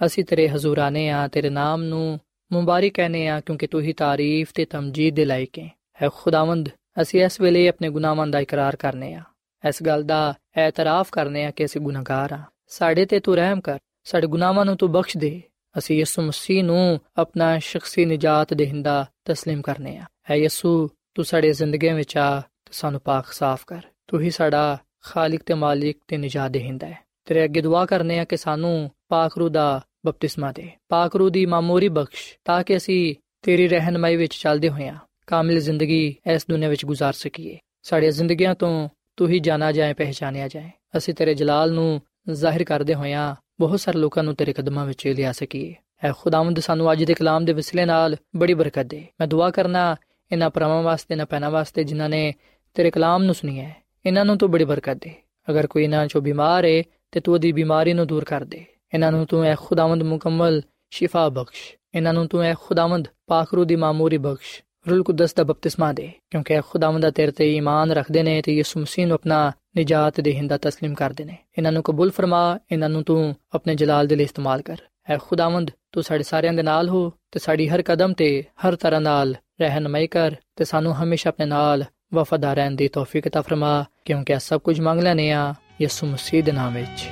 ਅਸੀਂ 0.07 0.25
ਤੇਰੇ 0.25 0.49
ਹਜ਼ੂਰ 0.49 0.79
ਆਨੇ 0.79 1.11
ਆ, 1.11 1.29
ਤੇਰੇ 1.29 1.51
ਨਾਮ 1.51 1.83
ਨੂੰ 1.83 2.21
ਮੁਬਾਰਕ 2.53 2.93
ਕਹਨੇ 2.93 3.29
ਆ, 3.29 3.41
ਕਿਉਂਕਿ 3.41 3.67
ਤੂੰ 3.67 3.81
ਹੀ 3.81 3.93
ਤਾਰੀਫ 3.93 4.51
ਤੇ 4.55 4.65
ਤਮਜੀਦ 4.65 5.15
ਦੇ 5.15 5.25
ਲਾਇਕ 5.25 5.59
ਹੈ। 5.59 5.79
ਹੈ 6.03 6.09
ਖੁਦਾਵੰਦ, 6.15 6.69
ਅਸੀਂ 7.03 7.25
ਇਸ 7.25 7.41
ਵੇਲੇ 7.41 7.69
ਆਪਣੇ 7.69 7.91
ਗੁਨਾਹਾਂ 7.91 8.27
ਦਾ 8.27 8.41
ਇਕਰਾਰ 8.41 8.77
ਕਰਨੇ 8.77 9.15
ਆ। 9.15 9.23
ਇਸ 9.64 9.84
ਗੱਲ 9.84 10.04
ਦਾ 10.04 10.34
ਇਤਰਾਫ 10.58 11.10
ਕਰਨੇ 11.12 11.46
ਆ 11.46 11.52
ਕਿ 11.52 11.66
ਅਸੀਂ 11.66 11.82
ਗੁਨਾਹਗਾਰ 11.82 12.34
ਆ 12.34 12.40
ਸਾਡੇ 12.68 13.06
ਤੇ 13.06 13.20
ਤੂੰ 13.20 13.36
ਰਹਿਮ 13.36 13.62
ਕਰ 13.62 13.80
ਸਾਡੇ 14.04 14.28
ਗੁਨਾਹਾਂ 14.28 14.66
ਨੂੰ 14.66 14.76
ਤੂੰ 14.78 14.92
ਬਖਸ਼ 14.92 15.18
ਦੇ 15.18 15.42
ਅਸੀਂ 15.76 15.98
ਯਿਸੂ 15.98 16.22
ਮਸੀਹ 16.22 16.64
ਨੂੰ 16.64 17.00
ਆਪਣਾ 17.18 17.58
ਸ਼ਖਸੀ 17.60 18.06
ਨਜਾਤ 18.06 18.54
ਦੇਹਿੰਦਾ 18.54 19.06
تسلیم 19.32 19.62
ਕਰਨੇ 19.62 19.98
ਆ 19.98 20.06
ਹੈ 20.30 20.36
ਯਿਸੂ 20.36 20.90
ਤੂੰ 21.16 21.26
ਸਾਡੇ 21.26 21.52
ਜ਼ਿੰਦਗੀ 21.54 21.90
ਵਿੱਚ 21.90 22.18
ਆ 22.18 22.40
ਤੇ 22.40 22.72
ਸਾਨੂੰ 22.72 23.02
ਪਾਕ 23.02 23.32
ਸਾਫ਼ 23.32 23.66
ਕਰ 23.66 23.82
ਤੂੰ 24.08 24.22
ਹੀ 24.22 24.30
ਸਾਡਾ 24.30 24.78
ਖਾਲਕ 25.04 25.44
ਤੇ 25.44 25.54
ਮਾਲਿਕ 25.54 25.98
ਤੇ 26.08 26.18
ਨਜਾਤ 26.18 26.52
ਦੇਹਿੰਦਾ 26.52 26.88
ਹੈ 26.88 26.98
ਤੇਰੇ 27.28 27.44
ਅੱਗੇ 27.44 27.62
ਦੁਆ 27.62 27.86
ਕਰਨੇ 27.86 28.20
ਆ 28.20 28.24
ਕਿ 28.24 28.38
ਸਾਨੂੰ 28.38 28.90
ਪਾਕ 29.10 29.38
ਰੂ 29.38 29.50
ਦਾ 29.50 29.82
ਬਪਤਿਸਮਾ 30.06 30.52
ਦੇ 30.52 30.70
ਪਾਕ 30.90 31.16
ਰੂ 31.16 31.30
ਦੀ 31.30 31.46
ਮਾਮੂਰੀ 31.46 31.90
ਬਖਸ਼ 31.90 32.24
ਤਾਂ 32.46 32.64
ਕਿ 32.64 32.78
ਅਸੀਂ 32.78 33.16
ਤੇਰੀ 33.44 33.68
ਰਹਿਨਮਾਈ 33.68 34.16
ਵਿੱਚ 34.16 34.36
ਚੱਲਦੇ 34.36 34.70
ਹੋਈਆਂ 34.70 34.98
ਕਾਮਿਲ 35.28 35.60
ਜ਼ਿੰਦਗੀ 35.60 36.16
ਇਸ 36.26 36.46
ਦੁਨੀਆਂ 36.50 36.70
ਵਿੱਚ 36.70 36.86
گزار 36.86 37.14
ਸਕੀਏ 37.14 37.58
ਸਾਡੀਆਂ 37.84 38.12
ਜ਼ਿੰਦਗੀਆਂ 38.12 38.54
ਤੋਂ 38.56 38.90
ਤੂੰ 39.21 39.29
ਹੀ 39.29 39.39
ਜਾਣਾ 39.39 39.73
ਜਾਏ 39.73 39.93
ਪਹਿਚਾਨਿਆ 39.93 40.49
ਜਾਏ। 40.49 40.71
ਅਸੀਂ 40.97 41.15
ਤੇਰੇ 41.15 41.35
ਜਲਾਲ 41.35 41.73
ਨੂੰ 41.73 42.01
ਜ਼ਾਹਿਰ 42.31 42.65
ਕਰਦੇ 42.65 42.95
ਹੋਇਆਂ 42.95 43.37
ਬਹੁਤ 43.61 43.81
ਸਾਰੇ 43.81 43.99
ਲੋਕਾਂ 43.99 44.23
ਨੂੰ 44.23 44.35
ਤੇਰੇ 44.35 44.53
ਕਦਮਾਂ 44.53 44.87
ਵਿੱਚ 44.87 45.07
ਲਿਆ 45.07 45.33
ਸਕੀਏ। 45.33 45.75
ਐ 46.05 46.13
ਖੁਦਾਵੰਦ 46.19 46.61
ਸਾਨੂੰ 46.61 46.93
ਅੱਜ 46.93 47.05
ਦੇ 47.05 47.15
ਕਲਾਮ 47.15 47.45
ਦੇ 47.45 47.53
ਵਸਿਲੇ 47.53 47.85
ਨਾਲ 47.85 48.17
ਬੜੀ 48.37 48.55
ਬਰਕਤ 48.55 48.83
ਦੇ। 48.83 49.07
ਮੈਂ 49.21 49.27
ਦੁਆ 49.27 49.51
ਕਰਨਾ, 49.51 49.97
ਇਹਨਾਂ 50.33 50.51
ਪਰਮਾਂ 50.51 50.83
ਵਾਸਤੇ 50.83 51.15
ਨਾ 51.15 51.25
ਪੈਣਾ 51.25 51.49
ਵਾਸਤੇ 51.49 51.85
ਜਿਨ੍ਹਾਂ 51.85 52.09
ਨੇ 52.09 52.35
ਤੇਰੇ 52.75 52.91
ਕਲਾਮ 52.91 53.23
ਨੂੰ 53.23 53.35
ਸੁਣੀ 53.35 53.61
ਹੈ 53.61 53.77
ਇਹਨਾਂ 54.07 54.25
ਨੂੰ 54.25 54.39
ਤੂੰ 54.39 54.51
ਬੜੀ 54.51 54.65
ਬਰਕਤ 54.65 54.95
ਦੇ। 54.95 55.15
ਅਗਰ 55.51 55.67
ਕੋਈ 55.67 55.85
ਇਹਨਾਂ 55.85 56.07
ਚੋਂ 56.07 56.23
ਬਿਮਾਰ 56.23 56.65
ਹੈ 56.65 56.83
ਤੇ 57.13 57.21
ਤੂੰ 57.21 57.35
ਉਹਦੀ 57.35 57.53
ਬਿਮਾਰੀ 57.53 57.93
ਨੂੰ 57.93 58.07
ਦੂਰ 58.07 58.25
ਕਰ 58.25 58.45
ਦੇ। 58.45 58.65
ਇਹਨਾਂ 58.95 59.13
ਨੂੰ 59.13 59.27
ਤੂੰ 59.27 59.45
ਐ 59.45 59.55
ਖੁਦਾਵੰਦ 59.59 60.03
ਮੁਕੰਮਲ 60.03 60.63
ਸ਼ਿਫਾ 60.91 61.29
ਬਖਸ਼। 61.29 61.77
ਇਹਨਾਂ 61.95 62.15
ਨੂੰ 62.15 62.29
ਤੂੰ 62.29 62.43
ਐ 62.43 62.55
ਖੁਦਾਵੰਦ 62.61 63.09
ਪਾਖਰੂ 63.27 63.65
ਦੀ 63.65 63.77
ਮਾਮੂਰੀ 63.77 64.19
ਬਖਸ਼। 64.19 64.63
ਰੂਲ 64.90 65.04
ਕੁਦਸ 65.04 65.34
ਦਾ 65.34 65.44
ਬਪਤਿਸਮਾ 65.44 65.94
ਦੇ 65.94 66.12
ਕਿਉਂਕਿ 66.32 66.62
ਖੁਦਾਵੰਦ 66.62 67.02
ਦਾ 67.02 67.12
ਤੇਰੇ 67.12 67.32
ਤੇ 67.32 67.56
ਈਮਾਨ 67.56 67.92
ਰੱਖਦੇ 67.92 68.24
ਨੇ 68.24 68.42
ਤੇ 68.42 68.56
ਯਿਸੂ 68.56 68.80
ਮਸੀਹ 68.80 69.08
ਨੂੰ 69.08 69.16
ਆਪਣਾ 69.16 69.52
ਨਜਾਤ 69.78 70.22
ਦੇ 70.22 70.34
ਹਿੰਦਾ 70.34 70.56
تسلیم 70.56 70.94
ਕਰਦੇ 70.94 71.24
ਨੇ 71.24 71.38
ਇਹਨਾਂ 71.58 71.72
ਨੂੰ 71.72 71.84
ਕਬੂਲ 71.84 72.12
ਫਰਮਾ 72.12 72.60
ਇਹਨਾਂ 72.72 72.90
ਨੂੰ 72.90 73.04
ਤੂੰ 73.04 73.36
ਆਪਣੇ 73.56 73.76
ਜਲਾਲ 73.76 74.08
ਦੇ 74.08 74.16
ਲਈ 74.16 74.24
ਇਸਤੇਮਾਲ 74.24 74.62
ਕਰ 74.62 74.78
ਐ 75.10 75.18
ਖੁਦਾਵੰਦ 75.18 75.72
ਤੂੰ 75.92 76.04
ਸਾਡੇ 76.04 76.24
ਸਾਰਿਆਂ 76.24 76.54
ਦੇ 76.54 76.64
ਨਾਲ 76.64 76.90
ਹੋ 76.90 77.12
ਤੇ 77.32 77.40
ਸਾਡੀ 77.40 77.70
ਹਰ 77.70 77.82
ਕਦਮ 77.82 78.14
ਤੇ 78.14 78.44
ਹਰ 78.68 78.76
ਤਰ੍ਹਾਂ 78.76 79.02
ਨਾਲ 79.02 79.36
ਰਹਿਨਮਾਈ 79.62 80.08
ਕਰ 80.08 80.36
ਤੇ 80.56 80.64
ਸਾਨੂੰ 80.64 80.96
ਹਮੇਸ਼ਾ 81.04 81.30
ਆਪਣੇ 81.30 81.46
ਨਾਲ 81.46 81.86
ਵਫਾਦਾਰ 82.14 82.56
ਰਹਿਣ 82.56 82.76
ਦੀ 82.76 82.88
ਤੌਫੀਕ 82.88 83.28
عطا 83.28 83.42
ਫਰਮਾ 83.42 83.86
ਕਿਉਂਕਿ 84.06 84.34
ਇਹ 84.34 84.40
ਸਭ 84.40 84.60
ਕੁਝ 84.60 84.80
ਮੰਗ 84.82 85.02
ਲੈਨੇ 85.02 85.32
ਆ 85.32 85.54
ਯਿਸੂ 85.82 86.08
ਮਸੀਹ 86.08 86.44
ਦੇ 86.44 86.52
ਨਾਮ 86.52 86.74
ਵਿੱਚ 86.74 87.08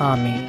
ਆਮੀਨ 0.00 0.48